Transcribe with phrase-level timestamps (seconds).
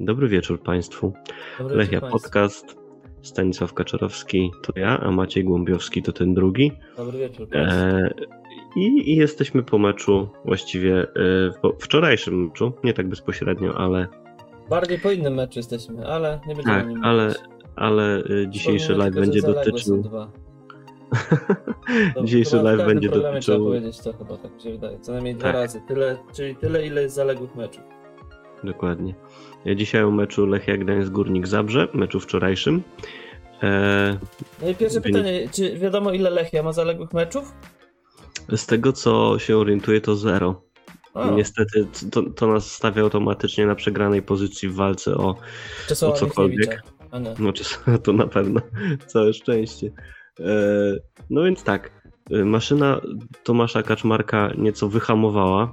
[0.00, 1.12] Dobry wieczór Państwu.
[1.58, 2.22] Dobry Lechia wieczór państwu.
[2.22, 2.76] Podcast.
[3.22, 6.72] Stanisław Kaczorowski to ja, a Maciej Głąbiowski to ten drugi.
[6.96, 7.48] Dobry wieczór.
[7.48, 7.78] państwu.
[7.78, 8.10] E,
[8.76, 11.06] i, I jesteśmy po meczu, właściwie e,
[11.62, 14.06] po wczorajszym meczu, nie tak bezpośrednio, ale,
[14.70, 17.40] Bardziej po innym meczu jesteśmy, ale nie będziemy tak, nim ale, mówić.
[17.76, 20.02] ale e, dzisiejszy live tylko, będzie dotyczył.
[20.02, 20.30] dwa.
[22.24, 23.80] Dzisiejszy live będzie programie Trzeba dotyczył.
[23.80, 25.00] powiedzieć to chyba, tak mi się wydaje.
[25.00, 25.54] Co najmniej dwa Tak.
[25.54, 25.80] razy.
[25.88, 27.84] Tyle, czyli tyle, ile jest zaległych meczów.
[28.64, 29.14] Dokładnie.
[29.76, 32.82] Dzisiaj o meczu Lechia Gdańsk Górnik Zabrze, meczu wczorajszym.
[33.62, 34.18] E,
[34.62, 35.16] No i pierwsze Wynik.
[35.16, 37.52] pytanie, czy wiadomo ile Lechia ma zaległych meczów?
[38.56, 40.62] z tego co się orientuję, to zero.
[41.14, 45.34] A, Niestety to, to nas stawia automatycznie na przegranej pozycji w walce o,
[45.88, 46.82] Czesława o cokolwiek.
[47.38, 47.52] No,
[48.02, 48.60] to na pewno.
[49.06, 49.90] Całe szczęście.
[50.40, 50.44] E,
[51.30, 51.90] No więc tak.
[52.30, 53.00] e, Maszyna
[53.42, 55.72] Tomasza Kaczmarka nieco wyhamowała,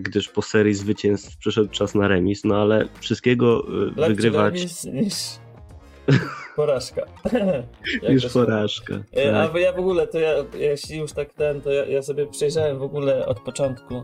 [0.00, 4.84] gdyż po serii zwycięstw przyszedł czas na remis, no ale wszystkiego e, Lepszy wygrywać remis
[4.84, 5.14] niż
[6.56, 7.02] porażka.
[8.10, 8.94] Niż porażka.
[9.12, 9.54] E, Tak.
[9.54, 12.78] A ja w ogóle, to ja, jeśli już tak ten, to ja, ja sobie przejrzałem
[12.78, 14.02] w ogóle od początku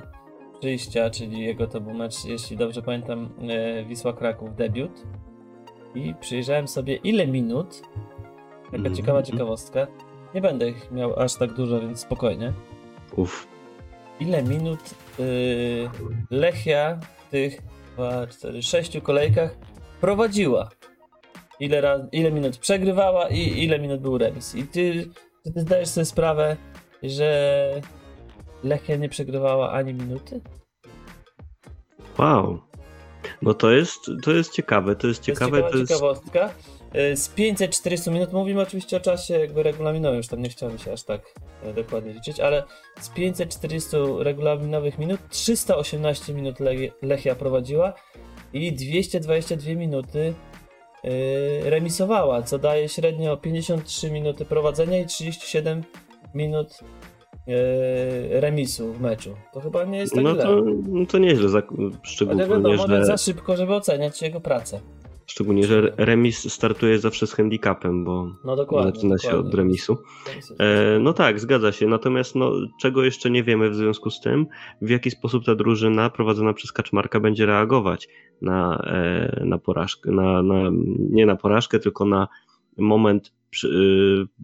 [0.61, 5.03] przyjścia, czyli jego to był mecz, jeśli dobrze pamiętam, e, Wisła Kraków debiut.
[5.95, 7.83] I przyjrzałem sobie ile minut.
[8.65, 8.95] Taka Mhm.
[8.95, 9.87] ciekawa ciekawostka.
[10.35, 12.53] Nie będę ich miał aż tak dużo, więc spokojnie.
[13.17, 13.47] Uf.
[14.21, 14.81] Ile minut
[15.21, 15.89] y,
[16.31, 17.63] Lechia w tych
[17.95, 19.57] 2, 4, 6 kolejkach
[20.01, 20.69] prowadziła?
[21.61, 24.55] Ile, raz, ile minut przegrywała i ile minut był remis?
[24.55, 25.09] I ty,
[25.55, 26.57] ty zdajesz sobie sprawę,
[27.03, 27.81] że
[28.65, 30.41] Lechia nie przegrywała ani minuty?
[32.19, 32.61] Wow.
[33.43, 35.93] No to jest, to jest ciekawe, to jest To jest ciekawe, to jest...
[35.93, 36.51] ciekawostka.
[36.95, 40.93] Y, Z 540 minut, mówimy oczywiście o czasie jakby regulaminowym, już tam nie chciałem się
[40.93, 41.21] aż tak
[41.63, 42.63] e, dokładnie liczyć, ale
[43.01, 46.71] z 540 regulaminowych minut 318 minut Le-
[47.03, 47.93] Lechia prowadziła
[48.53, 50.35] i 222 minuty
[51.05, 55.85] y, remisowała, co daje średnio 53 minuty prowadzenia i 37
[56.35, 56.79] minut
[58.31, 59.37] remisu w meczu.
[59.53, 60.43] To chyba nie jest tak No źle.
[60.43, 64.41] to, no to nieźle, za, Ale szczególnie, wiadomo, nie że, za szybko, żeby oceniać jego
[64.41, 64.81] pracę.
[65.27, 68.93] Szczególnie, że remis startuje zawsze z handicapem, bo No dokładnie.
[68.93, 69.49] zaczyna się dokładnie.
[69.49, 69.99] od remisu.
[70.29, 71.87] Remis jest- E, no tak, zgadza się.
[71.87, 74.47] Natomiast no, czego jeszcze nie wiemy w związku z tym,
[74.83, 78.09] w jaki sposób ta drużyna prowadzona przez Kaczmarka będzie reagować
[78.43, 80.55] na, e, na porażkę, na, na,
[81.11, 82.29] nie na porażkę, tylko na
[82.79, 83.33] moment,
[83.65, 83.69] y,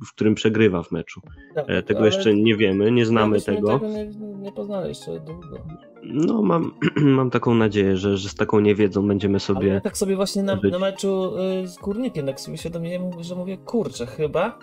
[0.07, 1.21] w którym przegrywa w meczu.
[1.55, 3.79] Tak, E, tego ale jeszcze nie wiemy, nie znamy tego.
[3.79, 4.07] tego nie,
[4.39, 5.59] nie poznali jeszcze długo.
[6.03, 6.75] No mam,
[7.19, 9.81] mam taką nadzieję, że, że z taką niewiedzą będziemy Ale sobie...
[9.81, 11.33] tak sobie właśnie na, na meczu
[11.63, 14.59] y, z Górnikiem tak sobie uświadomiłem, że mówię, kurczę, chyba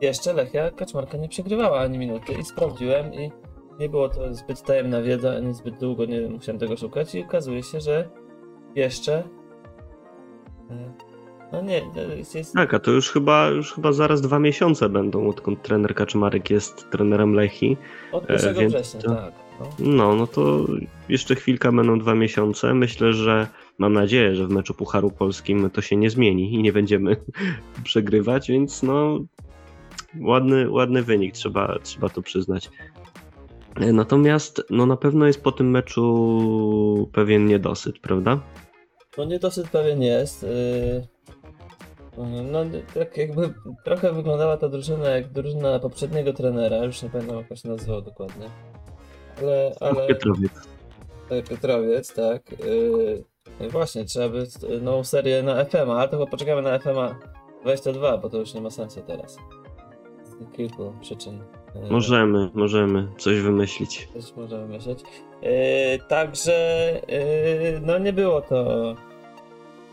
[0.00, 3.30] jeszcze Lechia Kaczmarka nie przegrywała ani minuty i sprawdziłem i
[3.80, 7.62] nie było to zbyt tajemna wiedza, ani zbyt długo nie musiałem tego szukać i okazuje
[7.62, 8.08] się, że
[8.74, 9.24] jeszcze
[10.70, 11.11] y,
[11.52, 14.88] no nie, y, jest, jest Tak, a to już chyba, już chyba zaraz dwa miesiące
[14.88, 17.76] będą, odkąd trener Kaczmarek jest trenerem Lechi.
[18.12, 19.32] od 1 więc września, to- tak.
[19.60, 19.66] No.
[19.78, 20.66] No, no to
[21.08, 22.74] jeszcze chwilkę będą dwa miesiące.
[22.74, 23.48] Myślę, że
[23.78, 27.16] mam nadzieję, że w meczu Pucharu Polskim to się nie zmieni i nie będziemy
[27.84, 29.20] przegrywać, więc no
[30.20, 32.70] ładny, ładny wynik, trzeba, trzeba to przyznać.
[33.92, 38.40] Natomiast no na pewno jest po tym meczu pewien niedosyt, prawda?
[39.18, 40.42] No niedosyt pewien jest.
[40.42, 41.12] Yy...
[42.52, 42.64] No
[42.94, 47.68] tak jakby trochę wyglądała ta drużyna jak drużyna poprzedniego trenera, już nie pamiętam jak się
[47.68, 48.46] nazywał dokładnie.
[49.42, 50.52] Ale, ale Pietrowiec.
[51.30, 52.42] e, Petrowiec, tak.
[52.58, 53.24] Yy...
[53.70, 54.46] Właśnie, trzeba by
[54.76, 57.18] e, nową serię na FMA, ale to poczekamy na FMA
[57.62, 59.38] 22, bo to już nie ma sensu teraz.
[60.24, 61.38] Z kilku przyczyn.
[61.74, 64.08] Yy, Możemy, możemy coś wymyślić.
[64.14, 65.00] Coś możemy myśleć.
[65.42, 65.50] Yy,
[66.08, 66.52] także
[67.08, 68.94] yy, no nie było to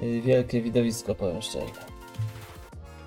[0.01, 1.66] yy, wielkie widowisko, powiem szczerze.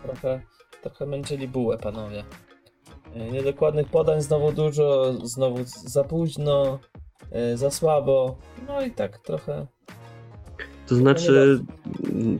[0.03, 0.41] Trochę,
[0.83, 2.25] trochę męczyli bułę panowie.
[3.15, 6.79] Yy, niedokładnych podań znowu dużo, znowu za późno,
[7.33, 8.37] yy, za słabo.
[8.69, 9.67] No i tak trochę.
[10.87, 11.61] To znaczy,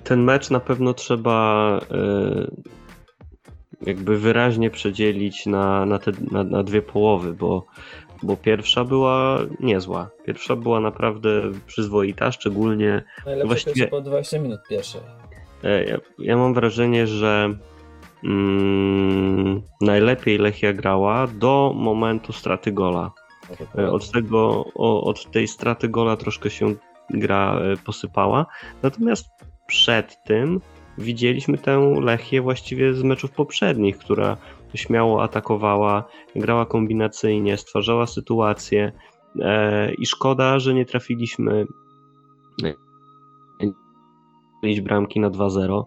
[0.05, 2.51] ten mecz na pewno trzeba e,
[3.87, 7.67] jakby wyraźnie przedzielić na, na, te, na, na dwie połowy, bo,
[8.23, 10.11] bo pierwsza była niezła.
[10.27, 14.99] Pierwsza była naprawdę przyzwoita, szczególnie Najlepsze Właściwie- po 20 minut pierwsze.
[15.65, 17.59] E, ja, ja mam wrażenie, że
[18.25, 23.11] mm, najlepiej Lechia grała do momentu straty gola.
[23.79, 26.75] E, Od, tego, od tej straty gola troszkę się
[27.11, 28.47] gra e, posypała.
[28.83, 29.27] Natomiast
[29.67, 30.61] przed tym
[30.99, 34.37] widzieliśmy tę Lechię właściwie z meczów poprzednich, która
[34.75, 36.05] śmiało atakowała,
[36.37, 38.93] grała kombinacyjnie, stwarzała sytuacje
[39.99, 41.67] i szkoda, że nie trafiliśmy
[44.63, 45.83] strzelić bramki na 2-0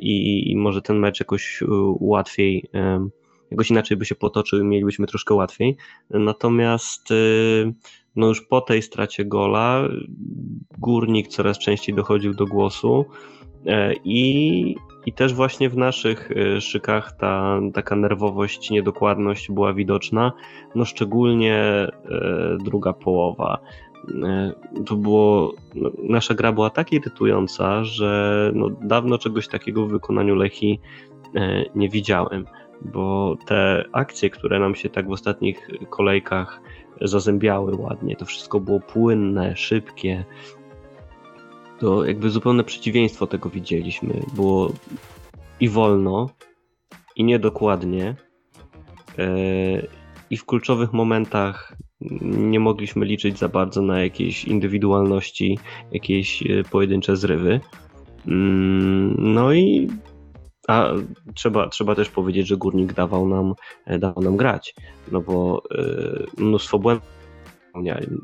[0.00, 1.62] i, i może ten mecz jakoś
[2.00, 2.70] łatwiej,
[3.50, 5.76] jakoś inaczej by się potoczył i mielibyśmy troszkę łatwiej.
[6.10, 7.08] Natomiast
[8.16, 9.88] no już po tej stracie gola
[10.78, 13.04] górnik coraz częściej dochodził do głosu
[14.04, 14.74] i
[15.06, 16.30] i też właśnie w naszych
[16.60, 20.32] szykach ta taka nerwowość, niedokładność była widoczna,
[20.74, 21.90] no szczególnie e,
[22.64, 23.58] druga połowa.
[24.24, 24.52] E,
[24.86, 30.34] to było, no, nasza gra była tak irytująca, że no, dawno czegoś takiego w wykonaniu
[30.34, 30.80] Lechi
[31.34, 32.46] e, nie widziałem,
[32.84, 36.60] bo te akcje, które nam się tak w ostatnich kolejkach
[37.00, 40.24] zazębiały ładnie, to wszystko było płynne, szybkie,
[41.78, 44.22] to jakby zupełne przeciwieństwo tego widzieliśmy.
[44.34, 44.72] Było
[45.60, 46.30] i wolno,
[47.16, 48.14] i niedokładnie.
[49.18, 49.26] E,
[50.30, 51.76] I w kluczowych momentach
[52.22, 55.58] nie mogliśmy liczyć za bardzo na jakieś indywidualności,
[55.92, 57.60] jakieś e, pojedyncze zrywy.
[58.26, 59.88] Mm, no i
[60.68, 60.88] a
[61.34, 63.54] trzeba, trzeba też powiedzieć, że górnik dawał nam,
[63.86, 64.74] e, dawał nam grać,
[65.12, 65.62] no bo
[66.38, 67.14] mnóstwo błędów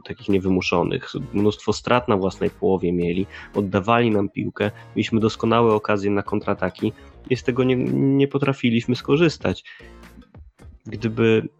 [0.05, 1.13] takich niewymuszonych.
[1.33, 6.93] Mnóstwo strat na własnej połowie mieli, oddawali nam piłkę, mieliśmy doskonałe okazje na kontrataki
[7.31, 9.65] i z tego nie, nie potrafiliśmy skorzystać.
[10.87, 11.49] Gdyby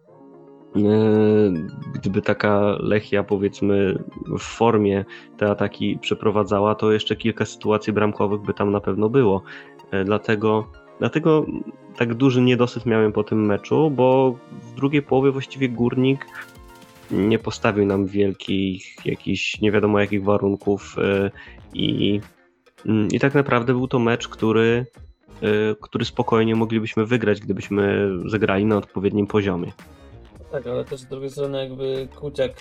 [1.93, 4.03] gdyby taka Lechia powiedzmy
[4.39, 5.05] w formie
[5.37, 9.43] te ataki przeprowadzała, to jeszcze kilka sytuacji bramkowych by tam na pewno było.
[9.91, 10.67] E, dlatego,
[10.99, 11.45] dlatego
[11.97, 16.25] tak duży niedosyt miałem po tym meczu, bo w drugiej połowie właściwie Górnik
[17.11, 21.31] nie postawił nam wielkich, jakichś nie wiadomo jakich warunków e,
[21.73, 22.19] i,
[23.11, 24.85] i tak naprawdę był to mecz, który,
[25.41, 29.71] e, który spokojnie moglibyśmy wygrać, gdybyśmy zagrali na odpowiednim poziomie.
[30.51, 32.51] Tak, ale też z drugiej strony jakby Kuciak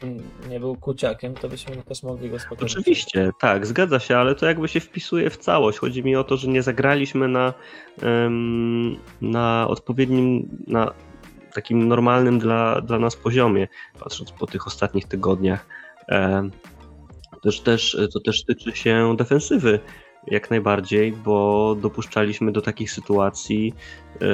[0.48, 2.72] nie był Kuciakiem, to byśmy też mogli go spokojnie...
[2.72, 5.78] Oczywiście, tak, zgadza się, ale to jakby się wpisuje w całość.
[5.78, 7.54] Chodzi mi o to, że nie zagraliśmy na,
[9.20, 10.94] na odpowiednim, na
[11.54, 13.68] takim normalnym dla, dla nas poziomie,
[14.00, 15.66] patrząc po tych ostatnich tygodniach.
[16.08, 16.50] E,
[17.42, 19.80] też, też, to też tyczy się defensywy
[20.26, 23.74] jak najbardziej, bo dopuszczaliśmy do takich sytuacji,
[24.20, 24.26] e,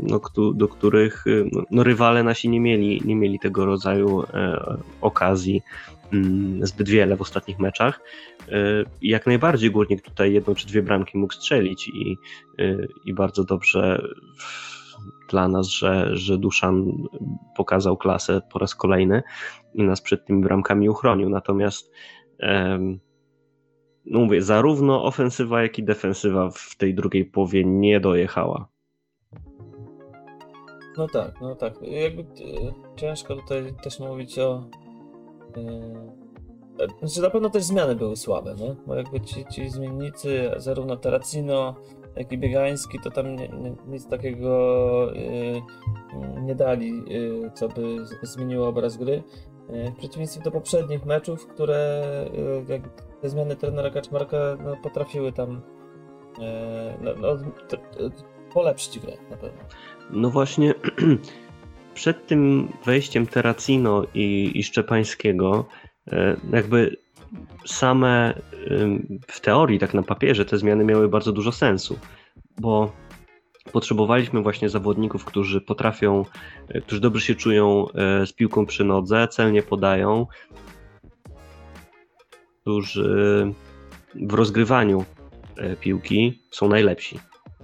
[0.00, 0.20] no,
[0.54, 4.58] do których no, no, rywale nasi nie mieli, nie mieli tego rodzaju e,
[5.00, 5.62] okazji
[6.12, 8.00] mm, zbyt wiele w ostatnich meczach.
[9.02, 12.16] Jak najbardziej górnik tutaj jedną czy dwie bramki mógł strzelić i,
[13.04, 14.02] i bardzo dobrze
[15.28, 16.92] dla nas, że, że Duszan
[17.56, 19.22] pokazał klasę po raz kolejny
[19.74, 21.28] i nas przed tymi bramkami uchronił.
[21.28, 21.92] Natomiast
[24.06, 28.68] no mówię, zarówno ofensywa, jak i defensywa w tej drugiej połowie nie dojechała.
[30.96, 31.74] No tak, no tak.
[31.82, 32.26] Jakby e,
[32.96, 34.64] ciężko tutaj też mówić o.
[35.56, 38.76] Yy, znaczy na pewno też zmiany były słabe, nie?
[38.86, 41.74] Bo jakby ci, ci zmiennicy, zarówno Terracino,
[42.16, 43.26] jak i Biegański, to tam
[43.88, 45.12] nic takiego
[46.42, 47.02] nie dali,
[47.54, 49.22] co by zmieniło obraz gry.
[49.70, 52.04] Y, w przeciwieństwie do poprzednich meczów, które
[52.68, 52.82] jak
[53.22, 55.60] te zmiany trenera Kaczmarka no, potrafiły tam
[57.00, 57.28] no, no,
[58.52, 59.58] polepszyć grę na pewno.
[60.10, 60.74] No właśnie,
[61.94, 65.64] przed tym wejściem Terracino i, i Szczepańskiego,
[66.52, 66.96] jakby
[67.64, 68.34] same
[69.26, 71.98] w teorii, tak na papierze, te zmiany miały bardzo dużo sensu,
[72.60, 72.92] bo
[73.72, 76.24] potrzebowaliśmy właśnie zawodników, którzy potrafią,
[76.68, 80.26] e, którzy dobrze się czują e, z piłką przy nodze, celnie podają,
[82.60, 83.52] którzy
[84.14, 85.04] w rozgrywaniu
[85.56, 87.18] e, piłki są najlepsi.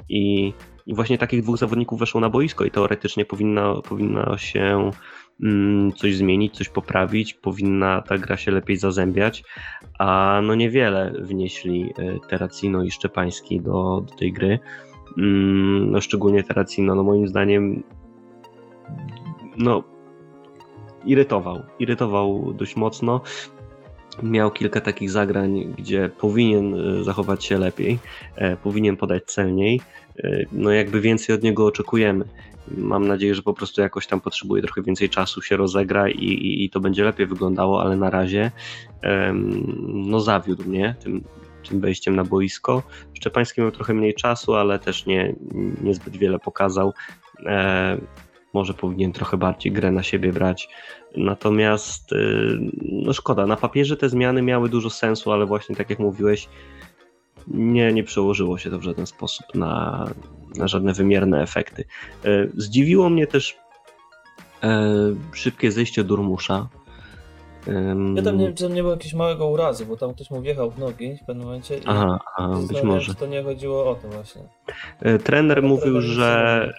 [0.09, 0.53] I,
[0.87, 4.91] i właśnie takich dwóch zawodników weszło na boisko i teoretycznie powinno, powinno się
[5.43, 9.45] Mm, coś zmienić, coś poprawić, powinna ta gra się lepiej zazębiać,
[9.99, 11.95] a no niewiele wnieśli
[12.29, 14.59] Terracino i Szczepański do, do tej gry.
[15.19, 17.83] Mm, no szczególnie Terracino, no moim zdaniem
[19.57, 19.83] no
[21.05, 23.21] irytował, irytował dość mocno.
[24.23, 27.99] Miał kilka takich zagrań, gdzie powinien e, zachować się lepiej,
[28.37, 29.81] e, powinien podać celniej.
[30.53, 32.25] No jakby więcej od niego oczekujemy.
[32.79, 36.65] Mam nadzieję, że po prostu jakoś tam potrzebuje trochę więcej czasu, się rozegra i, i,
[36.65, 38.51] i to będzie lepiej wyglądało, ale na razie
[39.93, 41.25] no zawiódł mnie tym,
[41.69, 42.83] tym wejściem na boisko.
[43.15, 45.35] Szczepański miał trochę mniej czasu, ale też nie,
[45.83, 46.93] niezbyt wiele pokazał.
[47.47, 47.99] E,
[48.53, 50.69] może powinien trochę bardziej grę na siebie brać.
[51.17, 55.99] Natomiast y, no szkoda, na papierze te zmiany miały dużo sensu, ale właśnie tak jak
[55.99, 56.49] mówiłeś,
[57.49, 60.07] nie, nie przełożyło się to w żaden sposób na,
[60.57, 61.85] na żadne wymierne efekty.
[62.25, 63.57] E, zdziwiło mnie też
[64.63, 64.93] e,
[65.33, 66.69] szybkie zejście Durmusza.
[68.15, 70.41] Ja tam nie wiem, czy tam nie było jakiegoś małego urazu, bo tam ktoś mu
[70.41, 71.79] wjechał w nogi w pewnym momencie.
[71.79, 73.15] I Aha, aha być może.
[73.15, 74.43] to nie chodziło o to właśnie.
[75.01, 76.73] E, trener mówił, że.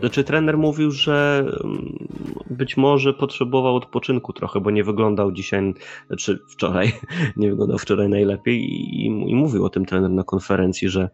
[0.00, 2.08] Znaczy, trener mówił, że mm,
[2.50, 5.74] być może potrzebował odpoczynku trochę, bo nie wyglądał dzisiaj,
[6.06, 6.92] znaczy wczoraj,
[7.36, 11.10] nie wyglądał wczoraj najlepiej i, i mówił o tym trener na konferencji, że,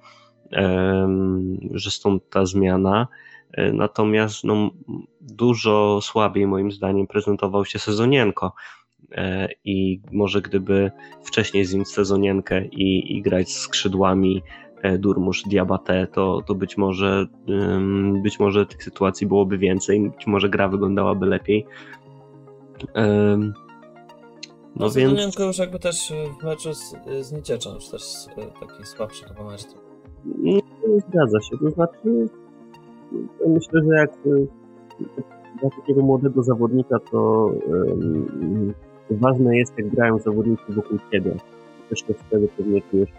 [0.53, 3.09] um, że stąd ta zmiana.
[3.53, 4.71] E, natomiast no,
[5.21, 8.53] dużo słabiej moim zdaniem prezentował się Sezonienko
[9.65, 10.91] i może gdyby
[11.23, 14.43] wcześniej zjąć Sezonienkę i, i grać z skrzydłami
[14.83, 17.27] e, Durmusz, Diabate, to, to być może
[18.23, 21.67] być może tych sytuacji byłoby więcej, być może gra wyglądałaby lepiej.
[24.77, 25.39] No, no więc...
[25.39, 28.03] już jakby też w meczu z, z Nicieczą już też
[28.61, 29.63] taki słabszy chyba mecz.
[30.25, 32.29] Nie, nie zgadza się, to znaczy
[33.49, 34.47] myślę, że jak y,
[35.61, 38.75] dla takiego młodego zawodnika, to um,
[39.17, 41.35] ważne jest, jak grają zawodnicy wokół ciebie.
[41.91, 43.11] Też to wtedy pewnie czujesz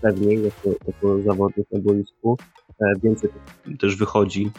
[0.00, 2.38] pewniej jako, jako zawodnik na boisku.
[2.80, 3.30] E, więcej
[3.78, 4.50] też wychodzi.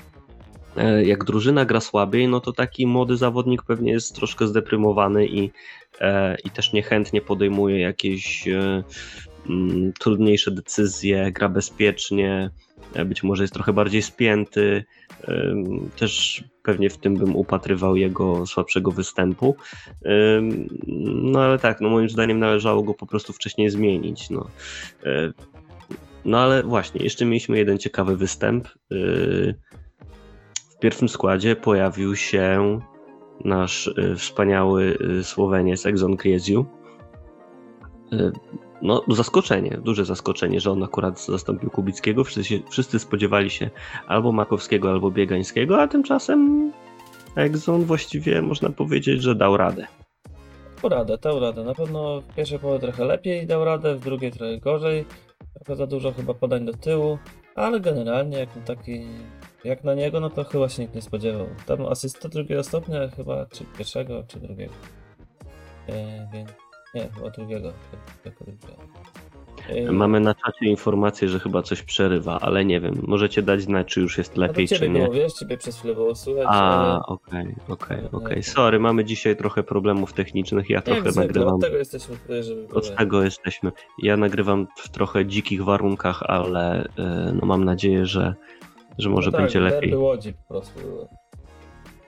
[0.78, 5.52] E, jak drużyna gra słabiej, no to taki młody zawodnik pewnie jest troszkę zdeprymowany i,
[6.02, 8.48] e, i też niechętnie podejmuje jakieś
[10.00, 12.52] trudniejsze decyzje, gra bezpiecznie,
[12.94, 14.84] E, być może jest trochę bardziej spięty.
[16.00, 19.56] Też pewnie w tym bym upatrywał jego słabszego występu.
[21.24, 24.30] No ale tak, no moim zdaniem należało go po prostu wcześniej zmienić.
[24.30, 24.48] No,
[25.06, 25.34] e,
[26.26, 28.68] no ale właśnie, jeszcze mieliśmy jeden ciekawy występ.
[28.68, 28.96] E,
[30.76, 32.80] w pierwszym składzie pojawił się
[33.46, 36.18] nasz wspaniały Słoweniec Exxon
[38.82, 42.24] no, zaskoczenie, duże zaskoczenie, że on akurat zastąpił Kubickiego.
[42.24, 43.70] Wszyscy, wszyscy spodziewali się
[44.08, 46.72] albo Makowskiego, albo Biegańskiego, a tymczasem
[47.36, 49.88] Exxon właściwie można powiedzieć, że dał radę.
[50.82, 51.64] Dał radę, dał radę.
[51.64, 55.06] Na pewno w pierwszej połowie trochę lepiej dał radę, w drugiej trochę gorzej.
[55.54, 57.18] Trochę za dużo chyba podań do tyłu,
[57.56, 59.08] ale generalnie jak taki,
[59.64, 61.48] jak na niego, no to chyba się nikt nie spodziewał.
[61.66, 64.74] Tam asysta drugiego stopnia chyba, czy pierwszego, czy drugiego.
[65.90, 67.74] E, więc nie, chyba drugiego.
[68.24, 68.78] drugiego.
[69.92, 72.94] Mamy na czacie informację, że chyba coś przerywa, ale nie wiem.
[73.08, 75.00] Możecie dać znać, czy już jest lepiej, czy nie.
[75.00, 76.46] Było, wiesz, ciebie przez chwilę było słychać.
[76.50, 78.44] A, okej, okej, okej.
[78.44, 80.70] Sorry, mamy dzisiaj trochę problemów technicznych.
[80.70, 81.56] Ja trochę zwykle, nagrywam.
[81.56, 82.68] Od tego jesteśmy żeby.
[82.74, 83.72] Od tego jesteśmy.
[84.04, 88.36] Ja nagrywam w trochę dzikich warunkach, ale e, no mam nadzieję, że,
[88.98, 89.96] że może no tak, będzie lepiej.
[89.96, 91.08] Łodzi po prostu.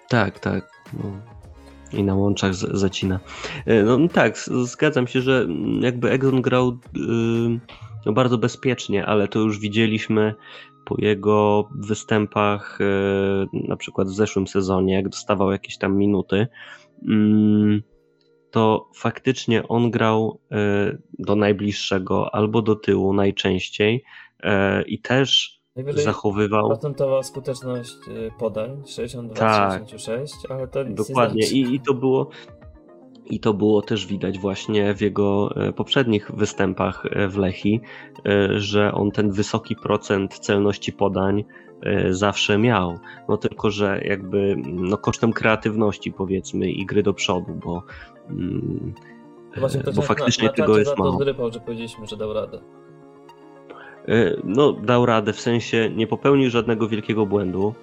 [0.10, 0.72] Tak, tak.
[0.94, 1.39] No
[1.94, 3.20] i na łączach z, zacina.
[3.66, 5.48] E, no, tak, zgadzam się, że
[5.80, 7.60] jakby Exxon grał yy,
[8.06, 10.36] no, bardzo bezpiecznie, ale to już widzieliśmy
[10.86, 12.80] po jego występach
[13.52, 16.48] yy, na przykład w zeszłym sezonie, jak dostawał jakieś tam minuty.
[17.02, 17.84] Yy,
[18.52, 24.04] to faktycznie on grał yy, do najbliższego albo do tyłu najczęściej
[24.86, 25.59] i też
[25.96, 26.68] zachowywał.
[26.68, 29.32] Procentowa skuteczność y, podań 62-66,
[30.42, 31.56] tak, ale to Dokładnie znaczy.
[31.56, 32.30] I, i to było.
[33.26, 37.82] I to było też widać właśnie w jego e, poprzednich występach e, w Lechi,
[38.26, 41.44] e, że on ten wysoki procent celności podań
[42.10, 43.00] zawsze miał.
[43.30, 47.84] No tylko, że jakby no kosztem kreatywności powiedzmy i gry do przodu, bo,
[48.30, 48.94] mm,
[49.96, 51.18] bo faktycznie na, na tego jest mało.
[51.18, 52.62] Zrypał, że powiedzieliśmy, że dał radę.
[54.10, 57.74] E, no, dał radę, w sensie nie popełnił żadnego wielkiego błędu,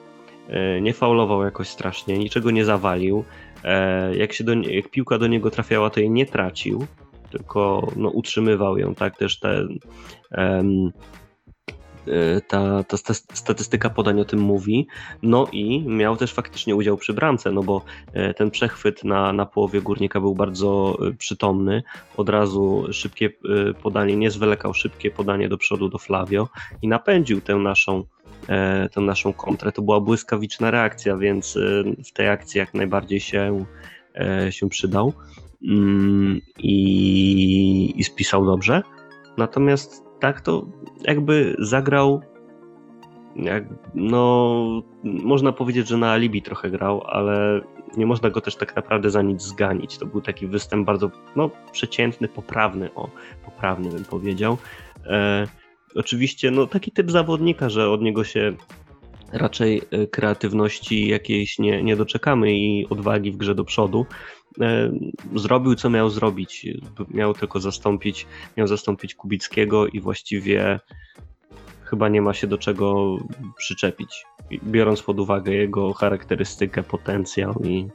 [0.48, 3.24] e, nie faulował jakoś strasznie, niczego nie zawalił.
[3.64, 6.86] E, jak, się do, jak piłka do niego trafiała, to jej nie tracił,
[7.30, 9.66] tylko no, utrzymywał ją, tak też te
[10.38, 10.92] um,
[12.48, 14.86] ta, ta statystyka podań o tym mówi.
[15.22, 17.82] No i miał też faktycznie udział przy bramce, no bo
[18.30, 21.82] y, ten przechwyt na, na połowie górnika był bardzo y, przytomny.
[22.16, 23.30] Od razu szybkie
[23.82, 26.48] podanie, nie zwlekał szybkie podanie do przodu do Flavio
[26.82, 28.04] i napędził tę naszą
[28.92, 29.72] tę naszą kontrę.
[29.72, 31.58] To była błyskawiczna reakcja, więc
[32.06, 33.64] w tej akcji jak najbardziej się,
[34.50, 35.12] się przydał
[35.68, 38.82] mm, i, i spisał dobrze.
[39.36, 40.66] Natomiast tak to
[41.04, 42.22] jakby zagrał
[43.36, 47.60] jak, no można powiedzieć, że na alibi trochę grał, ale
[47.96, 49.98] nie można go też tak naprawdę za nic zganić.
[49.98, 53.10] To był taki występ bardzo no, przeciętny, poprawny, o,
[53.44, 54.58] poprawny bym powiedział.
[55.06, 55.46] E,
[55.94, 58.52] oczywiście no, taki typ zawodnika, że od niego się
[59.32, 64.06] raczej e, kreatywności jakiejś nie, nie doczekamy i odwagi w grze do przodu.
[64.60, 64.90] E,
[65.34, 66.66] zrobił co miał zrobić.
[67.08, 70.80] Miał tylko zastąpić, miał zastąpić Kubickiego i właściwie
[71.82, 73.16] chyba nie ma się do czego
[73.56, 74.24] przyczepić.
[74.64, 77.86] Biorąc pod uwagę jego charakterystykę, potencjał i.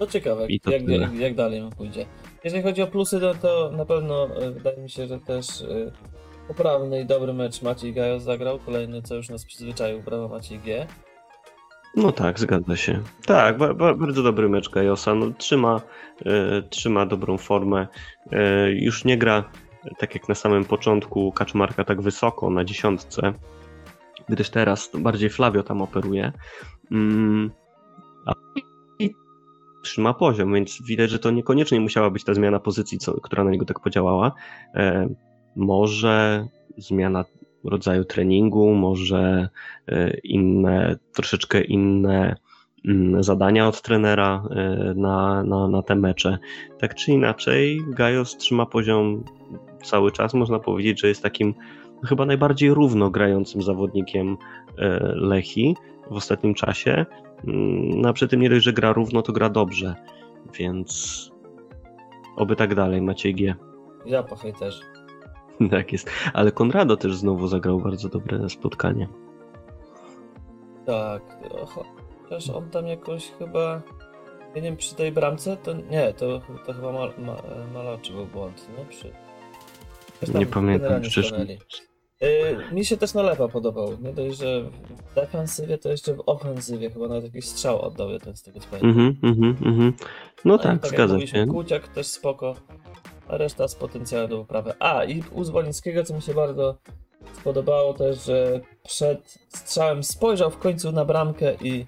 [0.00, 2.06] No ciekawe, I to jak, jak, jak dalej mu pójdzie.
[2.44, 5.92] Jeżeli chodzi o plusy, no to na pewno e, wydaje mi się, że też e,
[6.48, 8.58] poprawny i dobry mecz Maciej Gajos zagrał.
[8.58, 10.86] Kolejny, co już nas przyzwyczaił, brawa Maciej G.
[11.96, 13.00] No tak, zgadza się.
[13.26, 15.14] Tak, ba, ba, bardzo dobry mecz Gajosa.
[15.14, 15.80] No, trzyma,
[16.26, 17.86] e, trzyma dobrą formę.
[18.32, 19.44] E, już nie gra
[19.84, 23.32] e, tak jak na samym początku Kaczmarka tak wysoko na dziesiątce,
[24.28, 26.32] gdyż teraz bardziej Flavio tam operuje.
[26.90, 27.50] Mm,
[28.26, 28.32] a
[29.82, 33.50] trzyma poziom, więc widać, że to niekoniecznie musiała być ta zmiana pozycji, co, która na
[33.50, 34.32] niego tak podziałała.
[34.74, 35.08] E,
[35.56, 36.46] może
[36.78, 37.24] zmiana
[37.64, 39.48] rodzaju treningu, może
[39.88, 42.36] e, inne, troszeczkę inne
[42.84, 46.38] mm, zadania od trenera e, na, na, na te mecze.
[46.78, 49.24] Tak czy inaczej, Gajos trzyma poziom
[49.82, 50.34] cały czas.
[50.34, 51.54] Można powiedzieć, że jest takim
[52.04, 54.36] chyba najbardziej równo grającym zawodnikiem
[54.78, 55.76] e, Lechi
[56.10, 57.06] w ostatnim czasie.
[57.94, 59.94] No a przy tym nie dość, że gra równo, to gra dobrze,
[60.58, 61.30] więc
[62.36, 63.54] oby tak dalej, Maciej G.
[64.06, 64.89] Ja po hejterze.
[65.70, 66.10] Tak jest.
[66.32, 69.08] Ale Konrado też znowu zagrał bardzo dobre spotkanie.
[70.86, 71.22] Tak,
[72.22, 73.82] chociaż on tam jakoś chyba.
[74.54, 77.36] Ja nie wiem, przy tej bramce to nie, to, to chyba mal, ma,
[77.74, 78.84] Malaczy był błąd, nie?
[78.84, 79.12] Przy...
[80.38, 81.32] Nie pamiętam, przecież.
[82.22, 83.96] Y, mi się też Nalepa podobał.
[84.02, 84.62] Nie dość, że
[85.10, 88.66] w defensywie, to jeszcze w ofensywie chyba nawet jakiś strzał oddał jeden z tego co
[88.70, 88.90] pamiętam.
[88.90, 89.92] Mhm, mhm, mhm.
[90.44, 91.46] No i tak, jak zgadza się.
[91.46, 92.54] Kuciak też spoko,
[93.30, 94.72] a reszta z potencjałem do poprawy.
[94.78, 96.78] A i u Zwolińskiego, co mi się bardzo
[97.32, 101.86] spodobało też, że przed strzałem spojrzał w końcu na bramkę i,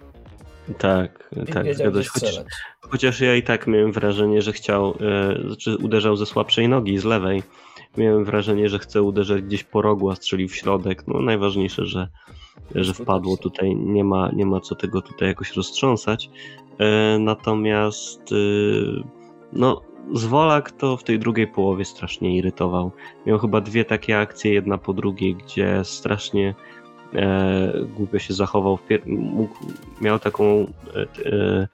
[0.79, 2.11] Tak, i tak, zgadza się.
[2.13, 2.41] Chociaż,
[2.81, 7.05] chociaż ja i tak miałem wrażenie, że chciał, e, znaczy uderzał ze słabszej nogi, z
[7.05, 7.43] lewej.
[7.97, 11.07] Miałem wrażenie, że chce uderzać gdzieś po rogu, a strzelił w środek.
[11.07, 12.09] No najważniejsze, że,
[12.75, 13.77] że wpadło tutaj.
[13.77, 16.31] Nie ma, nie ma co tego tutaj jakoś roztrząsać.
[16.79, 18.37] E, natomiast e,
[19.52, 19.83] no
[20.15, 22.93] Zwolak to w tej drugiej połowie strasznie irytował.
[23.26, 26.54] Miał chyba dwie takie akcje, jedna po drugiej, gdzie strasznie
[27.15, 28.78] e, głupio się zachował.
[29.06, 29.54] Mógł,
[30.00, 31.69] miał taką e, e,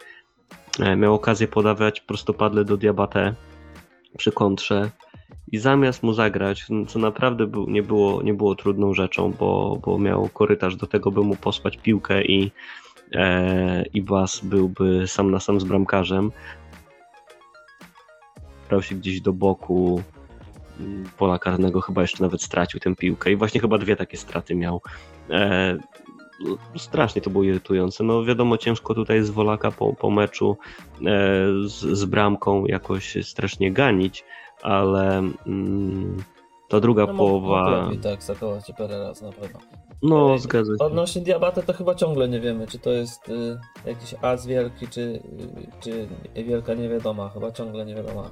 [0.80, 3.34] e, miał okazję podawać prostopadle do Diabate
[4.16, 4.90] przy kontrze
[5.52, 9.98] i zamiast mu zagrać, co naprawdę był, nie, było, nie było trudną rzeczą, bo, bo
[9.98, 12.50] miał korytarz do tego, by mu posłać piłkę i,
[13.12, 16.32] e, i Bas byłby sam na sam z bramkarzem.
[18.68, 20.02] Brał się gdzieś do boku
[20.81, 24.54] mm, pola karnego, chyba jeszcze nawet stracił tę piłkę i właśnie chyba dwie takie straty
[24.54, 24.81] miał.
[25.31, 25.76] E,
[26.44, 28.04] no, strasznie to było irytujące.
[28.04, 30.57] No wiadomo, ciężko tutaj z Wolaka po, po meczu
[31.00, 31.04] e,
[31.66, 34.24] z, z bramką jakoś strasznie ganić,
[34.62, 36.16] ale mm,
[36.68, 37.88] ta druga No, połowa.
[37.90, 39.59] mógł tak, zakołać cię parę razy na pewno.
[40.02, 40.85] No, Ej, zgadza się.
[40.85, 45.00] Odnośnie Diabate to chyba ciągle nie wiemy, czy to jest y, jakiś as wielki, czy,
[45.00, 45.20] y,
[45.81, 47.28] czy wielka niewiadoma.
[47.28, 48.31] Chyba ciągle nie wiadoma.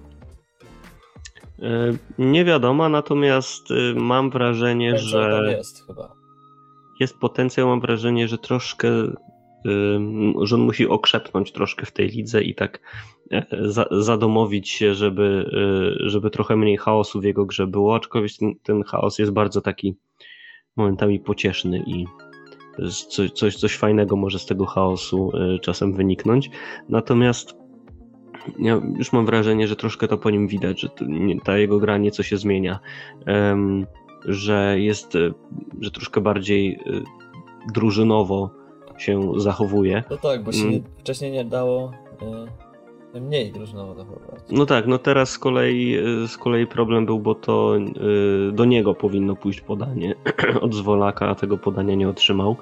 [1.62, 6.12] E, Nie wiadomo, natomiast y, mam wrażenie, Ten, że jest chyba.
[7.00, 8.88] jest potencjał, mam wrażenie, że troszkę,
[9.66, 12.80] ym, że on musi okrzepnąć troszkę w tej lidze i tak
[13.32, 15.50] e, za, zadomowić się, żeby,
[16.04, 19.60] y, żeby trochę mniej chaosu w jego grze było, aczkolwiek ten, ten chaos jest bardzo
[19.60, 19.96] taki
[20.76, 22.06] momentami pocieszny i
[23.08, 26.50] coś, coś, coś fajnego może z tego chaosu y, czasem wyniknąć.
[26.88, 27.54] Natomiast
[28.58, 30.88] ja już mam wrażenie, że troszkę to po nim widać, że
[31.44, 32.78] ta jego gra nieco się zmienia.
[34.24, 35.34] Że jest, y,
[35.80, 37.02] że troszkę bardziej y,
[37.72, 38.50] drużynowo
[38.98, 40.04] się zachowuje.
[40.10, 40.72] No tak, bo się Mm.
[40.72, 41.92] nie, wcześniej nie dało
[43.14, 44.40] y, mniej drużynowo zachowywać.
[44.50, 47.74] No tak, no teraz z kolei, z kolei problem był, bo to
[48.52, 50.14] do niego powinno pójść podanie
[50.60, 52.56] od Zwolaka, a tego podania nie otrzymał.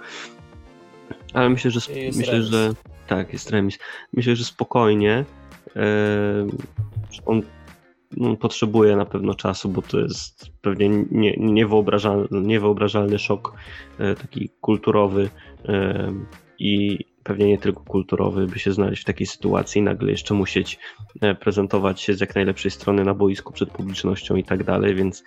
[1.32, 1.80] Ale myślę, że
[2.16, 2.48] myślę, remis.
[2.48, 2.70] że
[3.06, 3.78] tak, jest remis.
[4.12, 5.24] Myślę, że spokojnie.
[5.66, 7.42] Y, on
[8.16, 13.54] no, potrzebuje na pewno czasu, bo to jest pewnie nie, niewyobrażalny, niewyobrażalny szok
[13.98, 15.28] e, taki kulturowy
[15.64, 16.12] e,
[16.58, 20.78] i pewnie nie tylko kulturowy, by się znaleźć w takiej sytuacji nagle jeszcze musieć
[21.40, 25.24] prezentować się z jak najlepszej strony na boisku przed publicznością i tak dalej, więc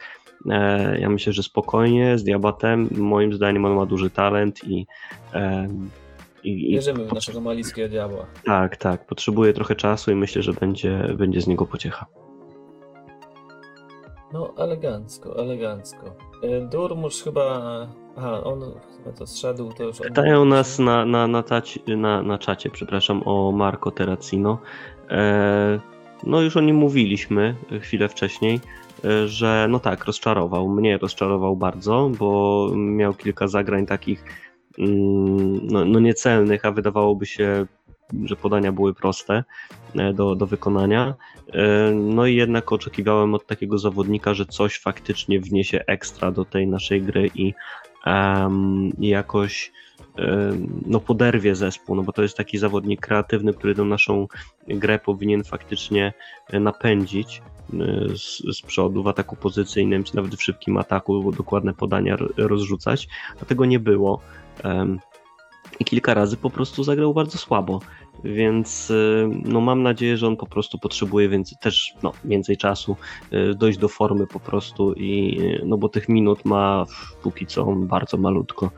[1.00, 4.86] ja myślę, że spokojnie z Diabatem, moim zdaniem on ma duży talent i,
[6.50, 8.26] i, Wierzymy w naszego malickiego diabła.
[8.46, 12.06] tak, tak, potrzebuje trochę czasu i myślę, że będzie, będzie z niego pociecha.
[14.34, 16.06] No, elegancko, elegancko.
[16.44, 17.62] Y, Durmusz chyba...
[18.18, 18.62] Aha, on
[18.98, 19.98] chyba to zszedł, to już...
[19.98, 24.58] Pytają nas na, na, na, taci, na, na czacie, przepraszam, o Marco Terracino.
[25.10, 25.80] E,
[26.24, 28.60] no już o nim mówiliśmy chwilę wcześniej,
[29.06, 30.70] e, że no tak, rozczarował.
[30.70, 34.24] Mnie rozczarował bardzo, bo miał kilka zagrań takich
[34.78, 37.66] no, no niecelnych, a wydawałoby się
[38.24, 39.44] że podania były proste
[40.13, 41.16] do, do wykonania.
[41.94, 47.02] No i jednak oczekiwałem od takiego zawodnika, że coś faktycznie wniesie ekstra do tej naszej
[47.02, 47.54] gry i,
[48.06, 49.72] um, jakoś
[50.86, 54.28] no, poderwie zespół, no bo to jest taki zawodnik kreatywny, który tą naszą
[54.68, 56.13] grę powinien faktycznie
[56.54, 57.42] napędzić
[58.16, 63.08] z, z przodu w ataku pozycyjnym, czy nawet w szybkim ataku dokładne podania rozrzucać,
[63.42, 64.22] a tego nie było.
[65.80, 67.80] I kilka razy po prostu zagrał bardzo słabo.
[68.24, 68.93] Więc
[69.43, 72.96] no, mam nadzieję, że on po prostu potrzebuje więcej, też no, więcej czasu,
[73.34, 76.86] y, dojść do formy po prostu i no bo tych minut ma
[77.24, 78.72] póki co bardzo malutko.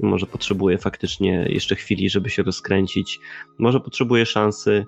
[0.00, 3.20] Może potrzebuje faktycznie jeszcze chwili, żeby się rozkręcić.
[3.58, 4.86] Może potrzebuje szansy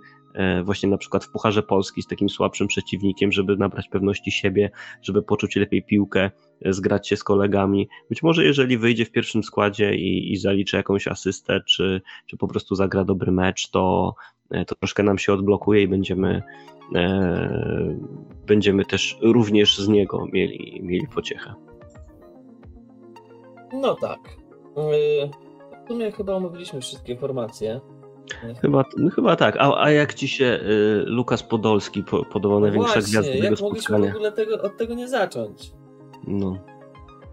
[0.64, 4.70] właśnie na przykład w Pucharze Polski z takim słabszym przeciwnikiem, żeby nabrać pewności siebie,
[5.02, 6.30] żeby poczuć lepiej piłkę,
[6.64, 7.88] e, zgrać się z kolegami.
[8.08, 12.48] Być może jeżeli wyjdzie w pierwszym składzie i, i zaliczy jakąś asystę, czy, czy po
[12.48, 14.14] prostu zagra dobry mecz, to,
[14.50, 16.42] e, to troszkę nam się odblokuje i będziemy,
[16.94, 17.96] e,
[18.46, 21.54] będziemy też również z niego mieli, mieli pociechę.
[23.72, 24.36] No tak.
[25.84, 27.80] W sumie chyba omówiliśmy wszystkie informacje.
[28.60, 29.56] Chyba, no chyba tak.
[29.58, 33.44] A, a jak ci się y, Lukas Podolski po, podobał no największa właśnie, gwiazda tego
[33.44, 33.98] jak spotkania?
[33.98, 35.72] mogliśmy w ogóle tego, od tego nie zacząć?
[36.26, 36.58] No.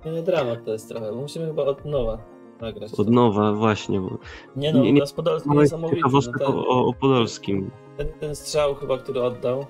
[0.06, 2.18] Nie, dramat to jest trochę, bo musimy chyba od nowa
[2.62, 2.94] nagrać.
[2.94, 4.00] Od nowa, właśnie.
[4.00, 4.18] Bo...
[4.56, 5.96] Nie no, nie, nie, Lukas Podolski Małe niesamowity.
[5.96, 7.72] ciekawostek No ten, o, o Podolskim.
[7.98, 9.66] ten, ten strzał chyba, który oddał.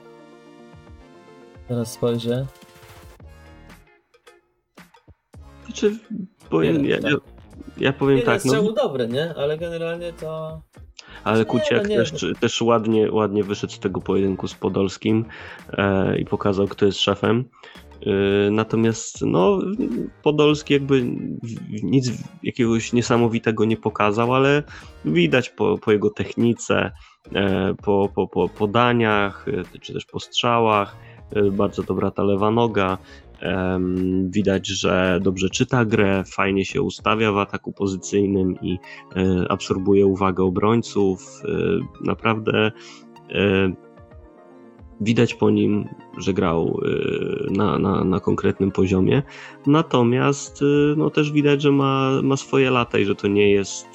[1.67, 2.45] Teraz spojrzę.
[5.65, 5.97] Znaczy,
[6.49, 7.11] powiem, ja, tak.
[7.11, 7.17] ja,
[7.77, 9.33] ja powiem Nie, tak, strzał no, był dobry, nie?
[9.37, 10.61] Ale generalnie to...
[11.23, 15.25] ale nie, Kuciak no nie, też, też ładnie, ładnie wyszedł z tego pojedynku z Podolskim
[15.73, 17.45] e, i pokazał, kto jest szefem.
[18.05, 19.59] E, natomiast no,
[20.23, 21.03] Podolski jakby
[21.83, 22.11] nic
[22.43, 24.63] jakiegoś niesamowitego nie pokazał, ale
[25.05, 26.91] widać po, po jego technice,
[27.35, 30.95] e, po, po, po podaniach, e, czy też po strzałach,
[31.35, 32.97] e, bardzo dobra ta lewa noga.
[34.23, 38.79] Widać, że dobrze czyta grę, fajnie się ustawia w ataku pozycyjnym i
[39.15, 41.41] e, absorbuje uwagę obrońców.
[41.45, 41.49] E,
[42.05, 42.71] Naprawdę
[43.31, 43.73] e,
[45.01, 46.81] widać po nim, że grał
[47.51, 49.23] na, na, na konkretnym poziomie.
[49.67, 50.63] Natomiast
[50.97, 53.87] no, też widać, że ma, ma swoje lata i że to nie jest,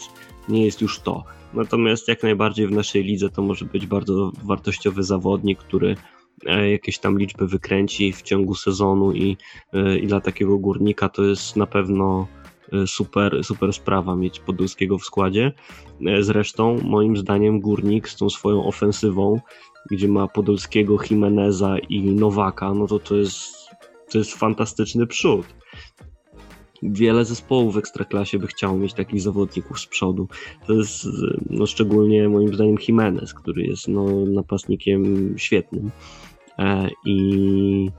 [0.49, 1.25] nie jest już to.
[1.55, 5.97] Natomiast jak najbardziej w naszej lidze to może być bardzo wartościowy zawodnik, który
[6.71, 9.37] jakieś tam liczby wykręci w ciągu sezonu i,
[9.73, 12.27] e, i dla takiego górnika to jest na pewno
[12.73, 15.53] e, super, super sprawa mieć Podolskiego w składzie.
[16.07, 19.41] E, Zresztą moim zdaniem górnik z tą swoją ofensywą,
[19.91, 23.69] gdzie ma Podolskiego, Jimeneza i Nowaka, no to to jest,
[24.13, 25.47] to jest fantastyczny przód.
[26.83, 30.29] Wiele zespołów w Ekstraklasie by chciało mieć takich zawodników z przodu.
[30.67, 31.09] To jest e,
[31.51, 35.91] no, szczególnie moim zdaniem Jimenez, który jest no, napastnikiem świetnym.
[36.59, 37.91] E, I,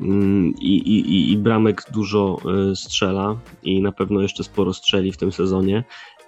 [0.00, 2.36] mm, i, i, i, I bramek dużo
[2.70, 5.84] e, strzela i na pewno jeszcze sporo strzeli w tym sezonie.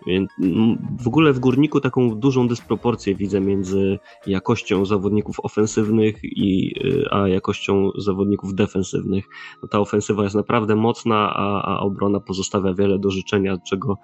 [0.07, 7.09] Mm, w ogóle w górniku taką dużą dysproporcję widzę między jakością zawodników ofensywnych i, y,
[7.11, 9.25] a jakością zawodników defensywnych.
[9.63, 13.99] No, ta ofensywa jest naprawdę mocna, a, a obrona pozostawia wiele do życzenia, czego,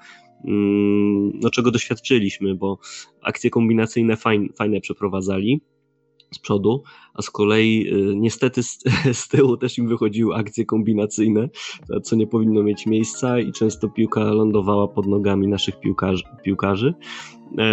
[0.45, 2.79] mm, no, czego doświadczyliśmy, bo
[3.23, 4.17] akcje kombinacyjne
[4.57, 5.61] fajne przeprowadzali
[6.35, 6.83] z przodu,
[7.14, 8.79] a z kolei y, niestety z,
[9.21, 11.49] z tyłu też im wychodziły akcje kombinacyjne,
[12.03, 16.25] co nie powinno mieć miejsca i często piłka lądowała pod nogami naszych piłkarzy.
[16.45, 16.95] piłkarzy.
[17.59, 17.64] E,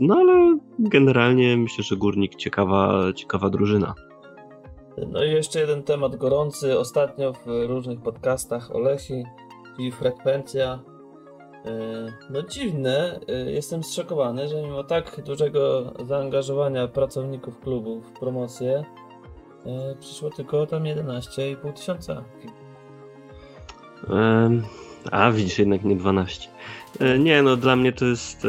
[0.00, 3.94] No ale generalnie myślę, że Górnik ciekawa, ciekawa drużyna.
[5.08, 6.78] No i jeszcze jeden temat gorący.
[6.78, 9.24] Ostatnio w różnych podcastach Olesi,
[9.76, 10.78] czyli Frekwencja.
[11.64, 18.84] Yy, No dziwne, yy, jestem zszokowany, że mimo tak dużego zaangażowania pracowników klubu w promocję
[19.66, 22.24] yy, przyszło tylko tam 11,5 tysiąca.
[25.10, 26.48] A widzisz, jednak nie 12.
[27.00, 28.44] E, Nie, no dla mnie to jest.
[28.44, 28.48] e,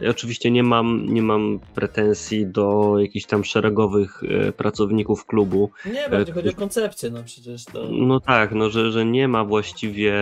[0.00, 5.70] Ja oczywiście nie mam, nie mam pretensji do jakichś tam szeregowych e, pracowników klubu.
[5.94, 7.88] Nie, bardziej chodzi o koncepcję, no przecież to...
[7.90, 10.12] No tak, no że, że nie ma właściwie.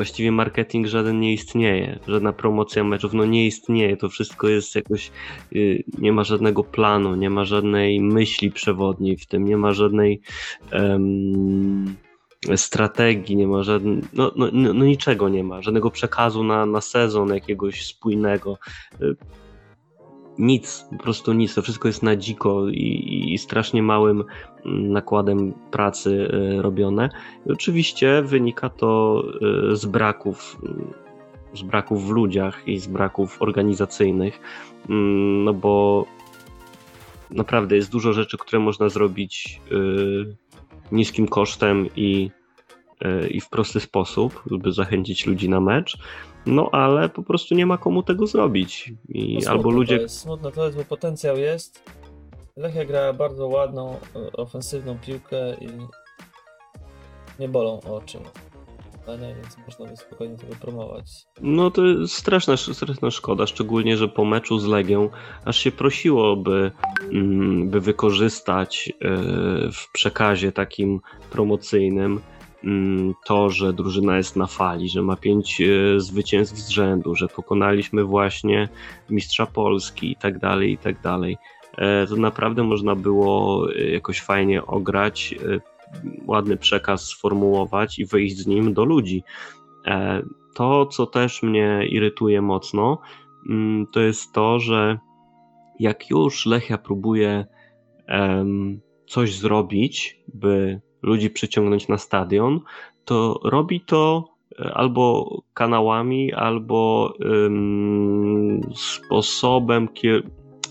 [0.00, 5.10] Właściwie marketing żaden nie istnieje, żadna promocja meczów no nie istnieje, to wszystko jest jakoś,
[5.52, 10.20] y, nie ma żadnego planu, nie ma żadnej myśli przewodniej w tym, nie ma żadnej
[10.70, 11.96] em,
[12.56, 16.80] strategii, nie ma żadnej, no, no, no, no niczego nie ma, żadnego przekazu na, na
[16.80, 18.58] sezon jakiegoś spójnego.
[20.40, 24.24] Nic, po prostu nic, to wszystko jest na dziko i, i strasznie małym
[24.66, 27.08] mm, nakładem pracy y, robione.
[27.46, 29.22] I oczywiście wynika to
[29.72, 31.10] y, z braków y,
[31.58, 34.40] z braków w ludziach i z braków organizacyjnych,
[34.88, 36.06] mm, no bo
[37.30, 40.36] naprawdę jest dużo rzeczy, które można zrobić y,
[40.92, 42.30] niskim kosztem i,
[43.30, 45.98] i w prosty sposób, żeby zachęcić ludzi na mecz.
[46.46, 48.92] No ale po prostu nie ma komu tego zrobić.
[49.08, 49.96] I No albo ludzie.
[49.96, 51.82] To jest, smutne to jest, bo potencjał jest.
[52.56, 55.68] Lechia gra bardzo ładną, e, ofensywną piłkę i
[57.40, 58.18] nie bolą oczy.
[59.02, 61.04] Zdania, więc można by spokojnie to wypromować.
[61.40, 65.08] No to jest straszna, straszna szkoda, szczególnie, że po meczu z Legią
[65.44, 66.70] aż się prosiło, by,
[67.12, 69.08] mm, by wykorzystać e,
[69.72, 72.20] w przekazie takim promocyjnym
[73.24, 78.04] to, że drużyna jest na fali, że ma pięć e, zwycięstw z rzędu, że pokonaliśmy
[78.04, 78.68] właśnie
[79.10, 81.36] mistrza Polski i tak dalej, i tak dalej.
[81.78, 85.34] E, To naprawdę można było e, jakoś fajnie ograć,
[86.26, 89.22] ładny przekaz sformułować i wyjść z nim do ludzi.
[90.54, 92.98] To, co też mnie irytuje mocno,
[93.48, 94.98] mm, to jest to, że
[95.78, 97.46] jak już Lechia próbuje
[99.06, 102.60] coś zrobić, by ludzi przyciągnąć na stadion,
[103.04, 104.24] to robi to
[104.60, 107.12] e, albo kanałami, albo
[107.46, 109.88] em, sposobem,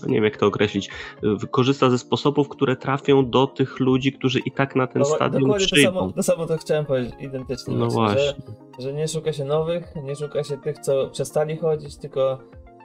[0.06, 0.90] nie wiem jak to określić,
[1.22, 5.42] wykorzysta ze sposobów, które trafią do tych ludzi, którzy i tak na ten No, stadion
[5.42, 5.92] dokładnie to przyjdą.
[5.92, 7.74] samo, to samo to chciałem powiedzieć, identycznie.
[7.74, 8.54] No właśnie, Że, właśnie.
[8.78, 12.38] że nie szuka się nowych, nie szuka się tych, co przestali chodzić, tylko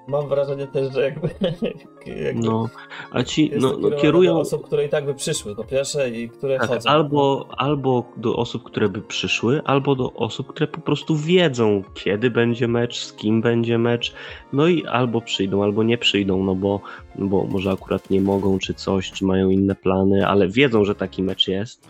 [0.07, 1.29] mam wrażenie też, że jakby,
[2.25, 2.69] jakby No,
[3.15, 6.29] a ci no, no, kierują do osób, które i tak by przyszły, po pierwsze, i
[6.29, 6.89] które tak, chodzą.
[6.89, 12.31] albo, albo do osób, które by przyszły, albo do osób, które po prostu wiedzą, kiedy
[12.31, 14.13] będzie mecz, z kim będzie mecz,
[14.53, 16.81] no i albo przyjdą, albo nie przyjdą, no bo,
[17.15, 21.23] bo może akurat nie mogą, czy coś, czy mają inne plany, ale wiedzą, że taki
[21.23, 21.89] mecz jest.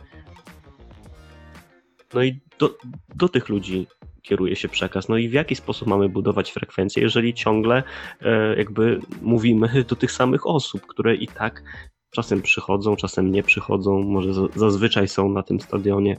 [2.14, 2.78] No i do,
[3.16, 3.88] do tych ludzi
[4.26, 5.10] kieruje się przekaz.
[5.10, 7.84] No i w jaki sposób mamy budować frekwencję, jeżeli ciągle
[8.22, 11.64] e, jakby mówimy do tych samych osób, które i tak
[12.12, 16.18] czasem przychodzą, czasem nie przychodzą, może za- zazwyczaj są na tym stadionie.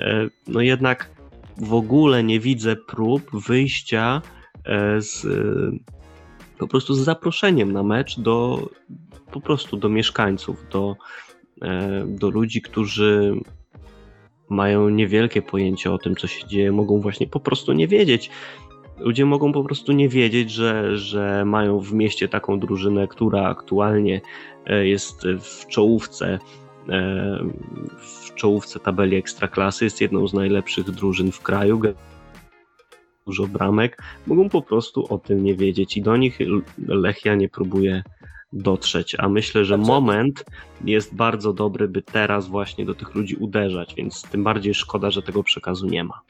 [0.00, 1.10] E, No jednak
[1.56, 4.22] w ogóle nie widzę prób wyjścia
[4.64, 5.26] e, z
[6.58, 8.68] po prostu z zaproszeniem na mecz do
[9.32, 10.96] po prostu do mieszkańców, do,
[12.06, 13.34] do ludzi, którzy
[14.48, 18.30] mają niewielkie pojęcie o tym, co się dzieje, mogą właśnie po prostu nie wiedzieć.
[18.98, 24.20] Ludzie mogą po prostu nie wiedzieć, że, że mają w mieście taką drużynę, która aktualnie
[24.66, 26.38] e, jest w czołówce
[26.88, 27.38] e,
[27.98, 31.80] w czołówce tabeli ekstraklasy, jest jedną z najlepszych drużyn w kraju,
[33.26, 36.38] dużo bramek, mogą po prostu o tym nie wiedzieć i do nich
[36.88, 38.02] Lechia nie próbuje
[38.52, 40.44] dotrzeć, a myślę, że moment
[40.84, 45.22] jest bardzo dobry, by teraz właśnie do tych ludzi uderzać, więc tym bardziej szkoda, że
[45.22, 46.20] tego przekazu nie ma.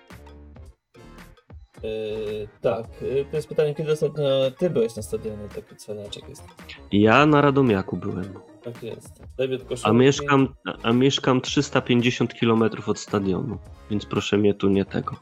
[1.83, 6.44] Yy, tak, yy, to jest pytanie, kiedy ostatnio ty byłeś na stadionie, taki cwaniaczek jest.
[6.92, 9.22] Ja na Radomiaku byłem, Tak jest.
[9.38, 9.90] David Koszulki.
[9.90, 13.59] a mieszkam, a mieszkam 350 km od stadionu,
[13.90, 15.16] więc proszę mnie tu nie tego.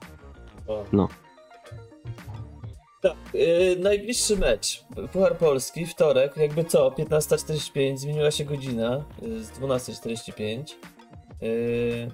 [0.69, 0.85] O.
[0.93, 1.09] No.
[3.09, 4.85] Tak, yy, najbliższy mecz.
[5.13, 10.65] Puchar Polski, wtorek, jakby co, 15.45, zmieniła się godzina yy, z 12.45.
[11.41, 12.11] Yy,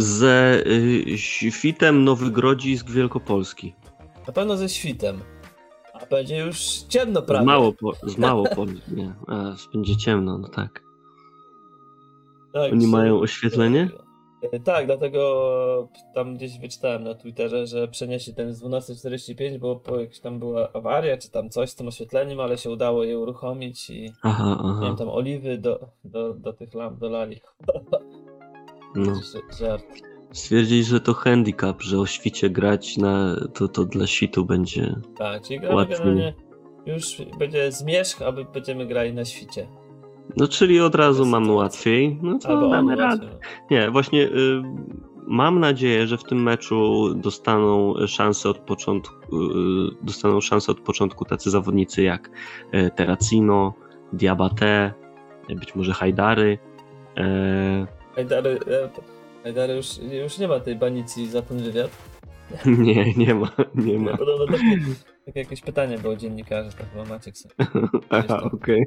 [0.00, 1.18] Ze y,
[1.50, 3.74] Świtem Nowy Grodzisk Wielkopolski.
[4.26, 5.20] na pewno ze świtem.
[5.94, 7.46] A będzie już ciemno Z prawie.
[7.46, 8.80] mało, po, z mało Polski.
[8.94, 10.82] Nie, a, będzie ciemno, no tak.
[12.52, 13.80] Tak, Oni mają oświetlenie?
[13.80, 14.09] E,
[14.64, 20.20] Tak, dlatego tam gdzieś wyczytałem na Twitterze, że przenieśli ten z 12.45, bo po jakś
[20.20, 24.12] tam była awaria, czy tam coś z tym oświetleniem, ale się udało je uruchomić i
[24.22, 24.80] Aha, aha.
[24.82, 27.40] wiem, tam oliwy do, do, do tych lamp dolali.
[28.96, 29.12] No.
[29.60, 29.84] Żart.
[30.32, 34.94] Stwierdzić, że to handicap, że o świcie grać na, to, to dla świtu będzie.
[35.18, 35.86] Tak, czyli gramy
[36.86, 39.68] już będzie zmierzch, aby będziemy grali na świcie.
[40.36, 42.18] No czyli od razu mamy łatwiej.
[42.22, 43.28] No to Albo damy radę.
[43.70, 44.62] Nie, właśnie y,
[45.26, 51.24] mam nadzieję, że w tym meczu dostaną szansę od początku, y, dostaną szansę od początku
[51.24, 52.30] tacy zawodnicy jak
[52.74, 53.74] y, Terracino,
[54.12, 54.92] Diabate,
[55.50, 56.58] y, być może Hajdary.
[57.16, 58.58] E, Hajdary,
[59.42, 59.86] Hajdary już,
[60.24, 62.09] już nie ma tej banicji za ten wywiad.
[62.86, 64.16] nie, nie ma, nie ma.
[64.16, 64.78] Podobno takie,
[65.26, 67.54] takie jakieś pytanie było dziennikarzy, tak chyba Maciek sobie.
[68.10, 68.84] Aha, okej.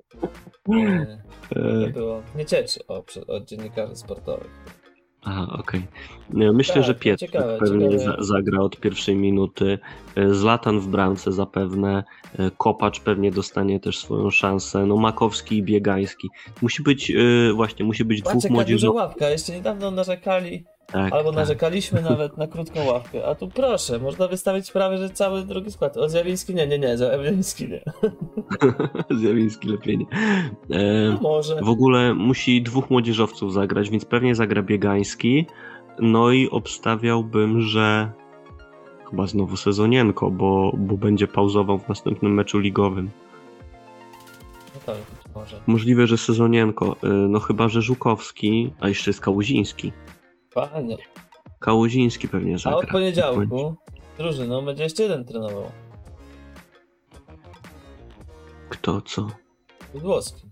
[0.74, 1.24] E,
[1.56, 2.22] E, Nie było.
[2.36, 4.50] Nie cieczy o, od dziennikarzy sportowych.
[5.26, 5.82] Aha, okej.
[6.30, 8.18] Nie, Myślę, Tak, że Pietrek ciekawe, pewnie ciekawe.
[8.18, 9.80] za, zagra od pierwszej minuty.
[10.16, 12.04] E, Zlatan w bramce zapewne.
[12.40, 14.86] E, Kopacz pewnie dostanie też swoją szansę.
[14.86, 16.30] No Makowski i Biegański.
[16.62, 18.96] Musi być, e, właśnie, musi być dwóch Patrz jaka duża młodzieżowych.
[19.02, 21.36] ławka, jeszcze niedawno narzekali, Tak, albo tak.
[21.36, 25.98] narzekaliśmy nawet na krótką ławkę, a tu proszę, można wystawić prawie, że cały drugi skład.
[25.98, 27.84] O Zjawiński nie, nie, nie, Zjawiński nie.
[29.20, 30.06] Zjawiński lepiej nie.
[30.78, 31.62] E, No może.
[31.62, 35.46] W ogóle musi dwóch młodzieżowców zagrać, więc pewnie zagra Biegański.
[36.00, 38.12] No i obstawiałbym, że
[39.10, 43.10] chyba znowu Sezonienko, bo, bo będzie pauzował w następnym meczu ligowym.
[44.76, 44.96] No tak,
[45.36, 45.62] może.
[45.68, 49.92] Możliwe, że Sezonienko, y, no chyba, że Żukowski, a jeszcze jest Kałuziński.
[50.54, 50.98] Fajnie.
[51.60, 52.78] Kałuziński pewnie A zagra.
[52.80, 53.76] od poniedziałku
[54.18, 55.72] drużyną będzie jeszcze jeden trenował.
[58.70, 59.28] Kto, co?
[59.94, 60.48] Włoski.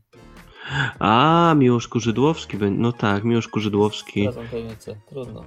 [1.00, 2.82] A, Miłosz Kurzydłowski będzie.
[2.82, 4.22] No tak, Miłosz Kurzydłowski.
[4.22, 4.96] Zdradzą tajemnicę.
[5.10, 5.44] Trudno.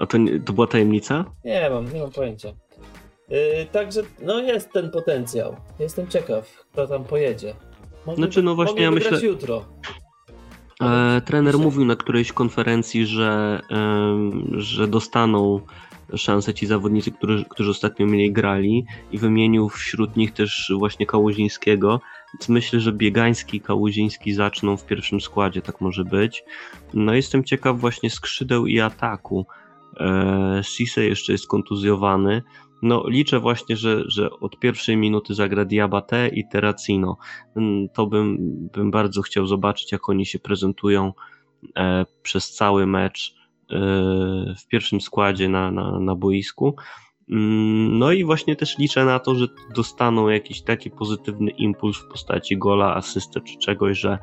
[0.00, 1.24] A to, nie- to była tajemnica?
[1.44, 2.48] Nie mam, nie mam pojęcia.
[3.28, 5.56] Yy, także, no jest ten potencjał.
[5.78, 7.54] Jestem ciekaw, kto tam pojedzie.
[8.06, 9.64] Mogli- Znaczy, no właśnie, ja myślę- jutro.
[10.82, 15.60] E, trener mówił na którejś konferencji, że, em, że dostaną
[16.14, 22.00] szansę ci zawodnicy, którzy, którzy ostatnio mniej grali i wymienił wśród nich też właśnie Kałuzińskiego,
[22.34, 26.44] więc myślę, że Biegański i Kałuziński zaczną w pierwszym składzie, tak może być.
[26.94, 29.46] No jestem ciekaw właśnie skrzydeł i ataku.
[30.00, 32.42] E, Sise jeszcze jest kontuzjowany.
[32.82, 37.16] No liczę właśnie, że, że od pierwszej minuty zagra Diabate i Terracino.
[37.56, 38.38] Mm, To bym,
[38.72, 41.12] bym bardzo chciał zobaczyć, jak oni się prezentują
[41.76, 43.34] e, przez cały mecz
[43.70, 43.76] e,
[44.58, 46.76] w pierwszym składzie na, na, na boisku.
[47.30, 52.08] Mm, No i właśnie też liczę na to, że dostaną jakiś taki pozytywny impuls w
[52.08, 54.18] postaci gola, asysty czy czegoś, że,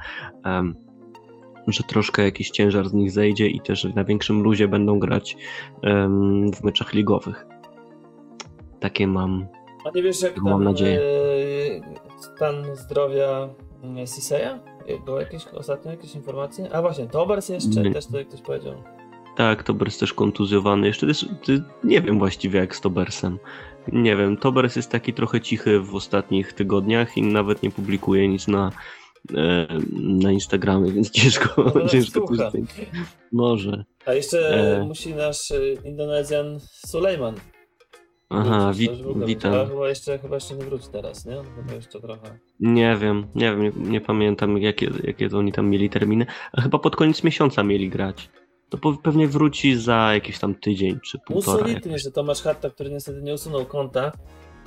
[1.67, 5.37] że troszkę jakiś ciężar z nich zejdzie i też na większym luzie będą grać
[6.55, 7.52] w meczach ligowych.
[8.83, 9.47] Takie mam.
[9.85, 10.99] A nie wiesz, jak Mam nadzieję.
[11.01, 11.81] yy,
[12.35, 13.49] stan zdrowia
[13.95, 14.59] yy, Siseya?
[15.05, 16.73] Były jakieś ostatnio jakieś informacje?
[16.73, 17.91] A właśnie, Tobers jeszcze, Nie.
[17.91, 18.73] też tutaj ktoś powiedział.
[19.37, 20.87] Tak, Tobers też kontuzjowany.
[20.87, 21.07] Jeszcze
[21.43, 23.39] ty, nie wiem właściwie jak z Tobersem.
[23.87, 28.47] Nie wiem, Tobers jest taki trochę cichy w ostatnich tygodniach i nawet nie publikuje nic
[28.47, 28.71] na,
[29.35, 29.67] e,
[29.99, 32.25] na Instagramie, więc ciężko, Może nas ciężko.
[33.31, 33.83] Może.
[34.05, 34.39] A jeszcze
[34.79, 34.83] E.
[34.85, 35.53] musi nasz
[35.85, 37.35] Indonezjan Sulejman
[38.29, 39.53] Aha, wrócić, ogóle witam.
[39.53, 41.35] Ale chyba jeszcze, chyba jeszcze nie wróci teraz, nie?
[41.55, 42.39] Chyba jeszcze trochę.
[42.59, 46.61] Nie wiem, nie wiem, nie, nie pamiętam jakie, jakie to oni tam mieli terminy, a
[46.61, 48.29] chyba pod koniec miesiąca mieli grać.
[48.69, 51.57] To po- pewnie wróci za jakiś tam tydzień czy półtora.
[51.63, 54.11] Musolity jeszcze Tomasz Hatta, który niestety nie usunął konta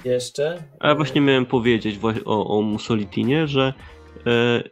[0.04, 0.62] jeszcze.
[0.80, 3.74] A ja właśnie miałem powiedzieć o, o Mussolitinie, że
[4.26, 4.62] e,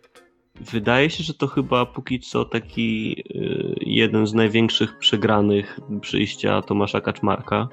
[0.60, 3.34] wydaje się, że to chyba póki co taki e,
[3.80, 7.68] jeden z największych przegranych przyjścia Tomasza Kaczmarka.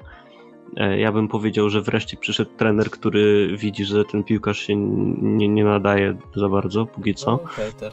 [0.76, 5.48] E, ja bym powiedział, że wreszcie przyszedł trener, który widzi, że ten piłkarz się nie,
[5.48, 7.30] nie nadaje za bardzo póki co.
[7.30, 7.92] No, hejter.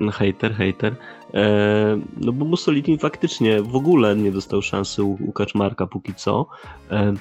[0.00, 0.96] No, Hater, hater.
[1.34, 6.46] E, no bo Mussolitin faktycznie w ogóle nie dostał szansy u, u Kaczmarka póki co.
[6.90, 7.14] E,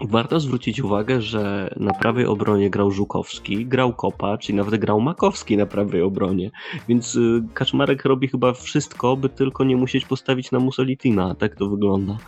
[0.00, 5.56] warto zwrócić uwagę, że na prawej obronie grał Żukowski, grał Kopacz i nawet grał Makowski
[5.56, 6.50] na prawej obronie.
[6.88, 11.34] Więc y, Kaczmarek robi chyba wszystko, by tylko nie musieć postawić na Mussolitina.
[11.34, 12.12] Tak to wygląda.
[12.12, 12.18] E,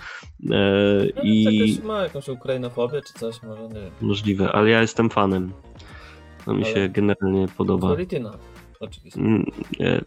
[1.16, 3.90] No, I ma jakąś ukrainofobię czy coś, może nie wiem.
[4.00, 5.52] możliwe, ale ja jestem fanem.
[6.44, 7.88] To mi Ale- się generalnie podoba.
[7.88, 8.30] Polityna,
[8.80, 9.20] oczywiście.
[9.20, 9.46] Mm,
[9.80, 10.00] Nie,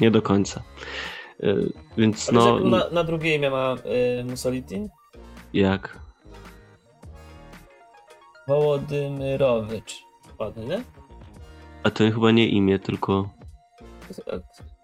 [0.00, 0.62] nie do końca.
[1.42, 1.54] E,
[1.98, 3.74] Więc A no, na, na drugie imię ma
[4.20, 4.88] y, Mussolitin?
[5.56, 5.98] Jak?
[8.48, 10.02] Wołodymyrowicz.
[10.38, 10.82] Ładny, nie?
[11.82, 13.28] A to chyba nie imię, tylko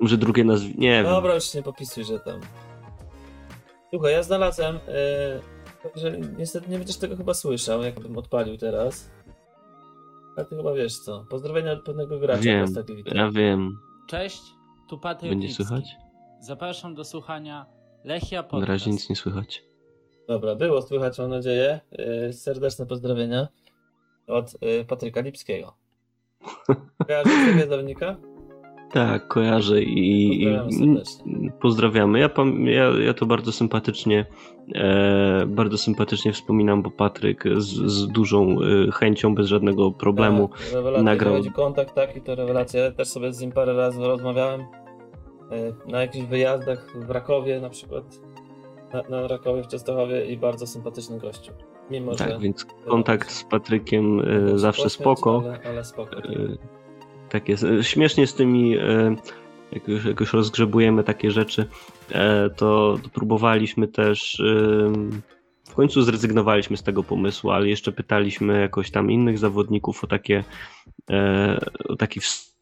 [0.00, 0.80] może drugie nazwisko.
[0.80, 1.04] Nie wiem.
[1.04, 2.40] Dobra, już nie popisuj, że tam.
[3.90, 4.80] Słuchaj, ja znalazłem, y,
[6.00, 9.10] że niestety nie będziesz tego chyba słyszał, jakbym odpalił teraz.
[10.36, 11.24] A ty chyba wiesz co.
[11.30, 12.42] Pozdrowienia od pewnego gracza.
[12.42, 13.16] Wiem, Gliwice.
[13.16, 13.78] Ja wiem.
[14.08, 14.42] Cześć,
[14.88, 15.84] tu Patryk Będzie słychać?
[16.40, 17.66] Zapraszam do słuchania
[18.04, 18.68] Lechia Na Podcast.
[18.68, 19.62] razie nic nie słychać.
[20.32, 21.80] Dobra, było słychać, mam nadzieję.
[22.28, 23.48] Y, Serdeczne pozdrowienia
[24.26, 25.74] od y, Patryka Lipskiego.
[27.06, 28.16] Kojarzysz tego zawodnika?
[28.92, 32.18] Tak, kojarzę i, i Pozdrawiamy pozdrawiamy.
[32.18, 32.30] Ja,
[32.64, 34.26] ja, ja to bardzo sympatycznie
[34.74, 38.56] e, bardzo sympatycznie wspominam, bo Patryk z, z dużą
[38.88, 41.52] e, chęcią, bez żadnego problemu Tak, rewelacja, nagrał- nagrał.
[41.54, 42.80] kontakt taki, to rewelacja.
[42.84, 44.66] Ja też sobie z nim parę razy rozmawiałem e,
[45.90, 48.04] na jakichś wyjazdach w Rakowie na przykład.
[48.92, 51.52] Na, na Rakowie w Częstochowie i bardzo sympatyczny gościu.
[51.90, 55.42] Mimo, że Tak, więc kontakt z Patrykiem e, zawsze poświęć, spoko.
[55.44, 56.16] Ale, ale spoko.
[56.16, 56.22] E,
[57.28, 57.64] Tak jest.
[57.64, 59.16] E, Śmiesznie z tymi e,
[59.72, 61.68] jak już, jak już rozgrzebujemy takie rzeczy,
[62.10, 64.38] e, to, to próbowaliśmy też.
[64.40, 65.22] ym,
[65.68, 70.44] w końcu zrezygnowaliśmy z tego pomysłu, ale jeszcze pytaliśmy jakoś tam innych zawodników o takie
[71.10, 72.52] e, o taki wst-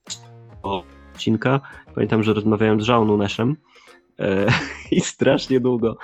[0.62, 1.60] o odcinka.
[1.94, 3.54] Pamiętam, że rozmawiałem z Żał Nuneszem e,
[4.90, 5.96] i strasznie długo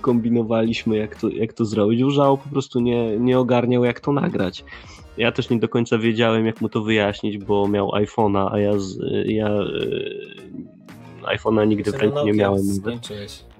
[0.00, 2.00] kombinowaliśmy, jak to, jak to zrobić.
[2.08, 4.64] Żał po prostu nie, nie ogarniał, jak to nagrać.
[5.16, 8.78] Ja też nie do końca wiedziałem, jak mu to wyjaśnić, bo miał iPhone'a, a ja,
[8.78, 12.64] z, ja e, iPhone'a nigdy w ręku nie miałem.
[12.64, 13.51] Skończyłeś.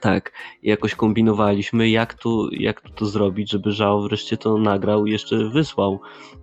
[0.00, 0.32] Tak,
[0.62, 5.48] jakoś kombinowaliśmy, jak tu, jak tu to zrobić, żeby Żao wreszcie to nagrał i jeszcze
[5.48, 6.00] wysłał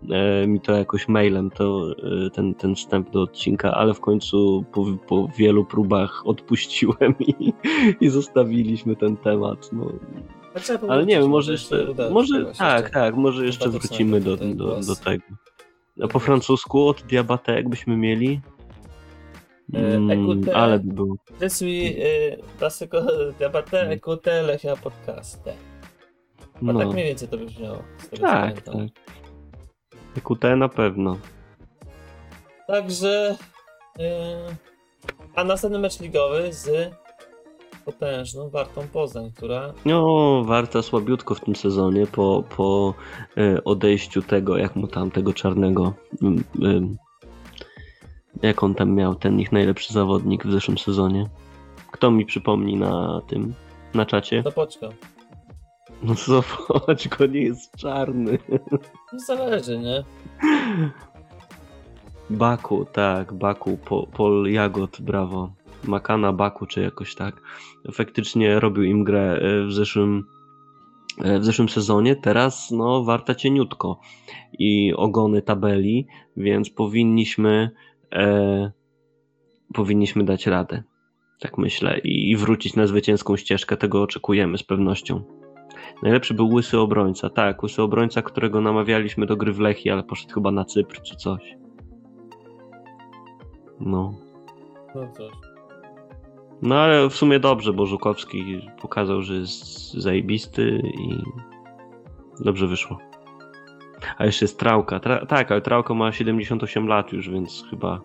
[0.09, 1.91] e, mi to jakoś mailem, to,
[2.25, 7.53] e, ten, ten wstęp do odcinka, ale w końcu po, po wielu próbach odpuściłem i,
[8.01, 9.69] i zostawiliśmy ten temat.
[9.73, 9.91] No.
[10.87, 12.93] Ale nie wiem, może jeszcze, może, tak, jeszcze.
[12.93, 15.23] tak, może jeszcze wrócimy do, do, do tego.
[16.03, 18.39] A po francusku od Diabate jakbyśmy mieli?
[19.73, 21.15] E, Mm, écoutez- ale by było.
[21.41, 21.95] Je suis
[22.59, 22.97] parce que
[23.39, 23.91] Diabaté Mm.
[23.99, 25.49] écoutait Lechia Podcast.
[26.61, 26.79] No.
[26.79, 27.83] Tak mniej więcej to brzmiało.
[27.97, 28.75] z tego, Tak, tak.
[30.57, 31.17] Na pewno.
[32.67, 33.35] Także.
[35.35, 36.91] A następny mecz ligowy z
[37.85, 42.93] potężną Wartą Poznań, która No, Warta słabiutko w tym sezonie po, po
[43.37, 45.93] e, odejściu tego, jak mu tam, tego czarnego.
[48.41, 51.29] Jak on tam miał, ten ich najlepszy zawodnik w zeszłym sezonie.
[51.91, 53.53] Kto mi przypomni na tym,
[53.93, 54.43] na czacie?
[54.43, 54.89] do poczka.
[56.03, 56.13] No
[57.17, 58.37] go nie jest czarny.
[59.13, 60.03] No zależy, nie?
[62.29, 65.51] Baku, tak, Baku, po, Pol Jagod, brawo.
[65.83, 67.41] Makana Baku, czy jakoś tak.
[67.91, 70.23] Faktycznie robił im grę e, w zeszłym,
[71.23, 72.15] e, w zeszłym sezonie.
[72.15, 73.99] Teraz, no, warta cieniutko
[74.59, 76.07] i ogony tabeli,
[76.37, 77.71] więc powinniśmy,
[78.13, 78.71] e,
[79.73, 80.83] powinniśmy dać radę.
[81.39, 81.99] Tak myślę.
[81.99, 83.77] I, I wrócić na zwycięską ścieżkę.
[83.77, 85.23] Tego oczekujemy z pewnością.
[86.03, 87.29] Najlepszy był łysy obrońca.
[87.29, 91.15] Tak, łysy obrońca, którego namawialiśmy do gry w Lechii, ale poszedł chyba na Cypr czy
[91.15, 91.57] coś.
[93.79, 94.13] No.
[94.95, 95.49] No cóż.
[96.61, 101.23] No ale w sumie dobrze, bo Żukowski pokazał, że jest zajebisty i
[102.39, 103.08] dobrze wyszło.
[104.17, 104.99] A jeszcze jest Trałka.
[104.99, 108.01] Tra tak, ale Trałka ma 78 lat już, więc chyba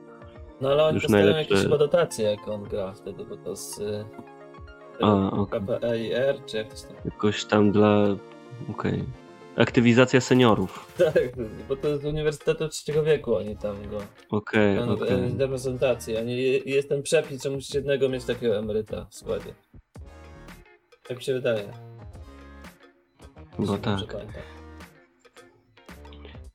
[0.60, 3.56] No ale oni Już dostają najlepsze- jakieś chyba dotacje, jak on gra wtedy, bo to
[3.56, 4.04] z y,
[5.00, 5.60] A, okej.
[5.60, 6.96] KPIR, czy jak to tam...
[7.04, 8.06] jakoś tam dla...
[8.70, 9.04] Okej.
[9.56, 10.92] Aktywizacja seniorów.
[10.98, 11.36] Tak,
[11.68, 13.98] bo to z Uniwersytetu Trzeciego Wieku oni tam go...
[14.30, 19.54] Okej, Okay, nie jest ten przepis, że musisz jednego mieć takiego emeryta w składzie.
[21.08, 21.72] Tak mi się wydaje.
[23.56, 24.00] Chyba tak.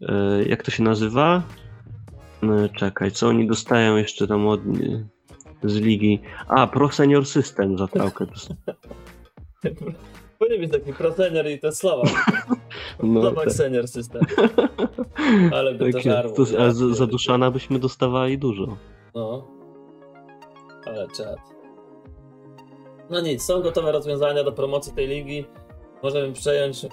[0.02, 1.44] E, jak to się nazywa?
[2.44, 4.62] E, czekaj, co oni dostają jeszcze tam od...
[5.64, 6.20] z ligi?
[6.48, 8.26] A, Pro Senior System za Trałkę.
[10.40, 12.04] Powinien być taki pro senior i to słowa.
[13.04, 13.54] No, Nowak tak.
[13.54, 14.22] senior system.
[15.56, 16.36] Ale by to Takie, żarło.
[16.36, 17.08] to, a za, za.
[17.08, 18.78] Duszana byśmy dostawali dużo.
[19.16, 19.48] No.
[20.86, 21.38] Ale czad.
[23.10, 25.46] No nic, są gotowe rozwiązania do promocji tej ligi.
[26.04, 26.90] Możemy przejąć yy,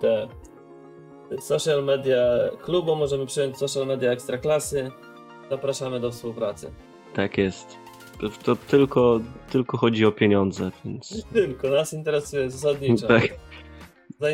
[0.00, 0.28] te
[1.40, 2.20] social media
[2.62, 4.90] klubu, możemy przejąć social media ekstraklasy.
[5.50, 6.70] Zapraszamy do współpracy.
[7.14, 7.76] Tak jest.
[8.20, 9.20] To, to tylko,
[9.50, 11.26] tylko chodzi o pieniądze, więc.
[11.32, 13.06] Tylko nas interesuje zasadniczo.
[13.06, 13.28] Tak.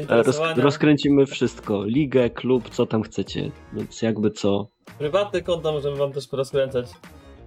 [0.08, 1.84] Roz, rozkręcimy wszystko.
[1.84, 3.50] Ligę, klub, co tam chcecie.
[3.72, 4.68] Więc jakby co.
[4.98, 6.86] Prywatne konta możemy wam też porozkręcać.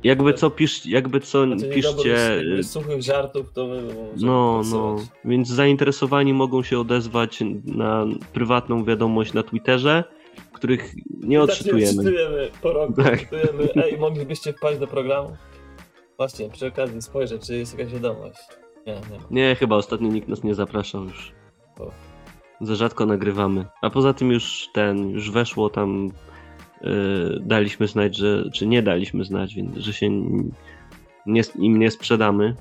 [0.04, 1.94] Jakby co, pisz, jakby co, Znaczy, nie piszcie.
[1.94, 3.68] dobrych, suchych żartów, to
[4.18, 4.96] No, no.
[5.26, 10.04] Więc zainteresowani mogą się odezwać na prywatną wiadomość na Twitterze,
[10.54, 10.94] których
[11.24, 11.92] nie Tak, odczytujemy.
[11.92, 12.94] odczytujemy po roku.
[12.94, 13.14] Tak.
[13.14, 13.70] Odczytujemy.
[13.86, 15.38] Ej, moglibyście wpaść do programu?
[16.18, 18.40] Właśnie, przy okazji spojrzę, czy jest jakaś wiadomość.
[18.88, 19.26] Nie, nie ma.
[19.32, 21.32] Nie, chyba ostatnio nikt nas nie zapraszał już.
[21.80, 21.92] O.
[22.62, 23.66] Za rzadko nagrywamy.
[23.82, 26.12] A poza tym już ten, już weszło tam,
[27.42, 30.10] daliśmy znać, że, czy nie daliśmy znać, więc, że się
[31.26, 32.56] nie, im nie sprzedamy.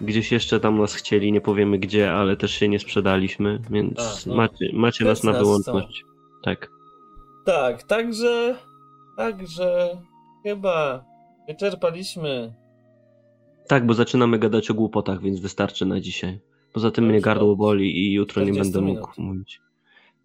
[0.00, 4.28] Gdzieś jeszcze tam nas chcieli, nie powiemy gdzie, ale też się nie sprzedaliśmy, więc A,
[4.28, 4.36] no.
[4.36, 6.04] macie, macie nas na wyłączność.
[6.42, 6.70] Tak.
[7.46, 8.56] Tak, także.
[9.16, 9.98] Także.
[10.42, 11.04] Chyba
[11.48, 12.54] wyczerpaliśmy.
[13.68, 16.40] Tak, bo zaczynamy gadać o głupotach, więc wystarczy na dzisiaj.
[16.72, 19.06] Poza tym Dobrze, mnie gardło boli i jutro nie 40 będę minut.
[19.06, 19.60] mógł mówić.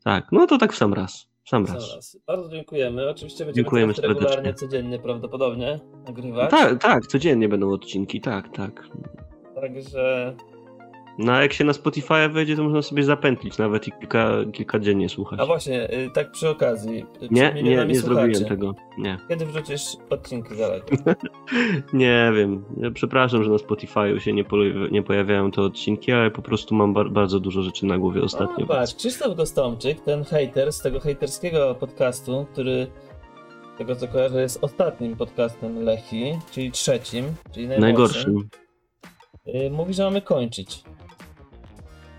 [0.03, 1.30] Tak, no to tak w sam raz.
[1.45, 1.89] Sam raz.
[1.89, 2.17] Zaraz.
[2.27, 3.09] Bardzo dziękujemy.
[3.09, 4.53] Oczywiście będziemy Dziękujemy regularnie, serdecznie.
[4.67, 6.51] codziennie prawdopodobnie nagrywać.
[6.51, 8.87] Tak, tak, codziennie będą odcinki, tak, tak.
[9.55, 10.35] Także
[11.17, 14.79] No a jak się na Spotify wejdzie, to można sobie zapętlić nawet i kilka, kilka
[14.79, 15.39] dziennie słuchać.
[15.39, 17.05] A właśnie, y, tak przy okazji.
[17.21, 18.75] y, Nie, nie, nie zrobiłem tego.
[18.97, 19.17] Nie.
[19.29, 20.81] Kiedy wrzucisz odcinki zaraz?
[21.93, 22.65] Nie wiem.
[22.77, 26.75] Ja przepraszam, że na Spotify'u się nie, pole- nie pojawiają te odcinki, ale po prostu
[26.75, 28.65] mam bar- bardzo dużo rzeczy na głowie ostatnio.
[28.65, 32.87] O, patrz, Krzysztof Gostomczyk, ten hater z tego hejterskiego podcastu, który
[33.77, 37.67] tego co kojarzę jest ostatnim podcastem Lechi, czyli trzecim, czyli.
[37.67, 38.49] Najgorszym.
[39.47, 40.83] Y, mówi, że mamy kończyć.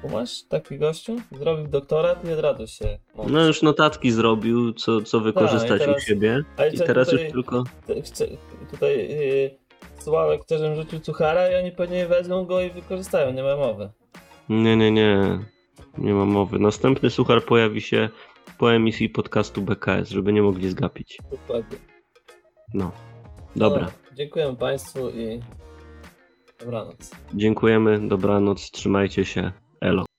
[0.03, 1.17] Kumasz taki gościu?
[1.33, 3.35] Zrobił doktorat i od razu się mądrzy.
[3.35, 6.43] No już notatki zrobił, co, co wykorzystać u siebie.
[6.75, 7.65] I teraz tutaj, już tylko...
[8.05, 8.27] chce,
[8.71, 9.63] tutaj yy,
[9.99, 13.91] Sławek chce, żebym rzucił cuchara i oni pewnie wezmą go i wykorzystają, nie ma mowy.
[14.49, 15.39] Nie, nie, nie.
[15.99, 16.59] Nie ma mowy.
[16.59, 18.09] Następny suchar pojawi się
[18.59, 21.19] po emisji podcastu BKS, żeby nie mogli zgapić.
[21.31, 21.79] Dokładnie.
[22.75, 22.93] No.
[23.57, 23.83] Dobra.
[23.83, 25.41] No, dziękujemy Państwu i
[26.61, 27.11] dobranoc.
[27.35, 28.09] Dziękujemy.
[28.09, 28.71] Dobranoc.
[28.71, 29.53] Trzymajcie się.
[29.89, 30.12] elok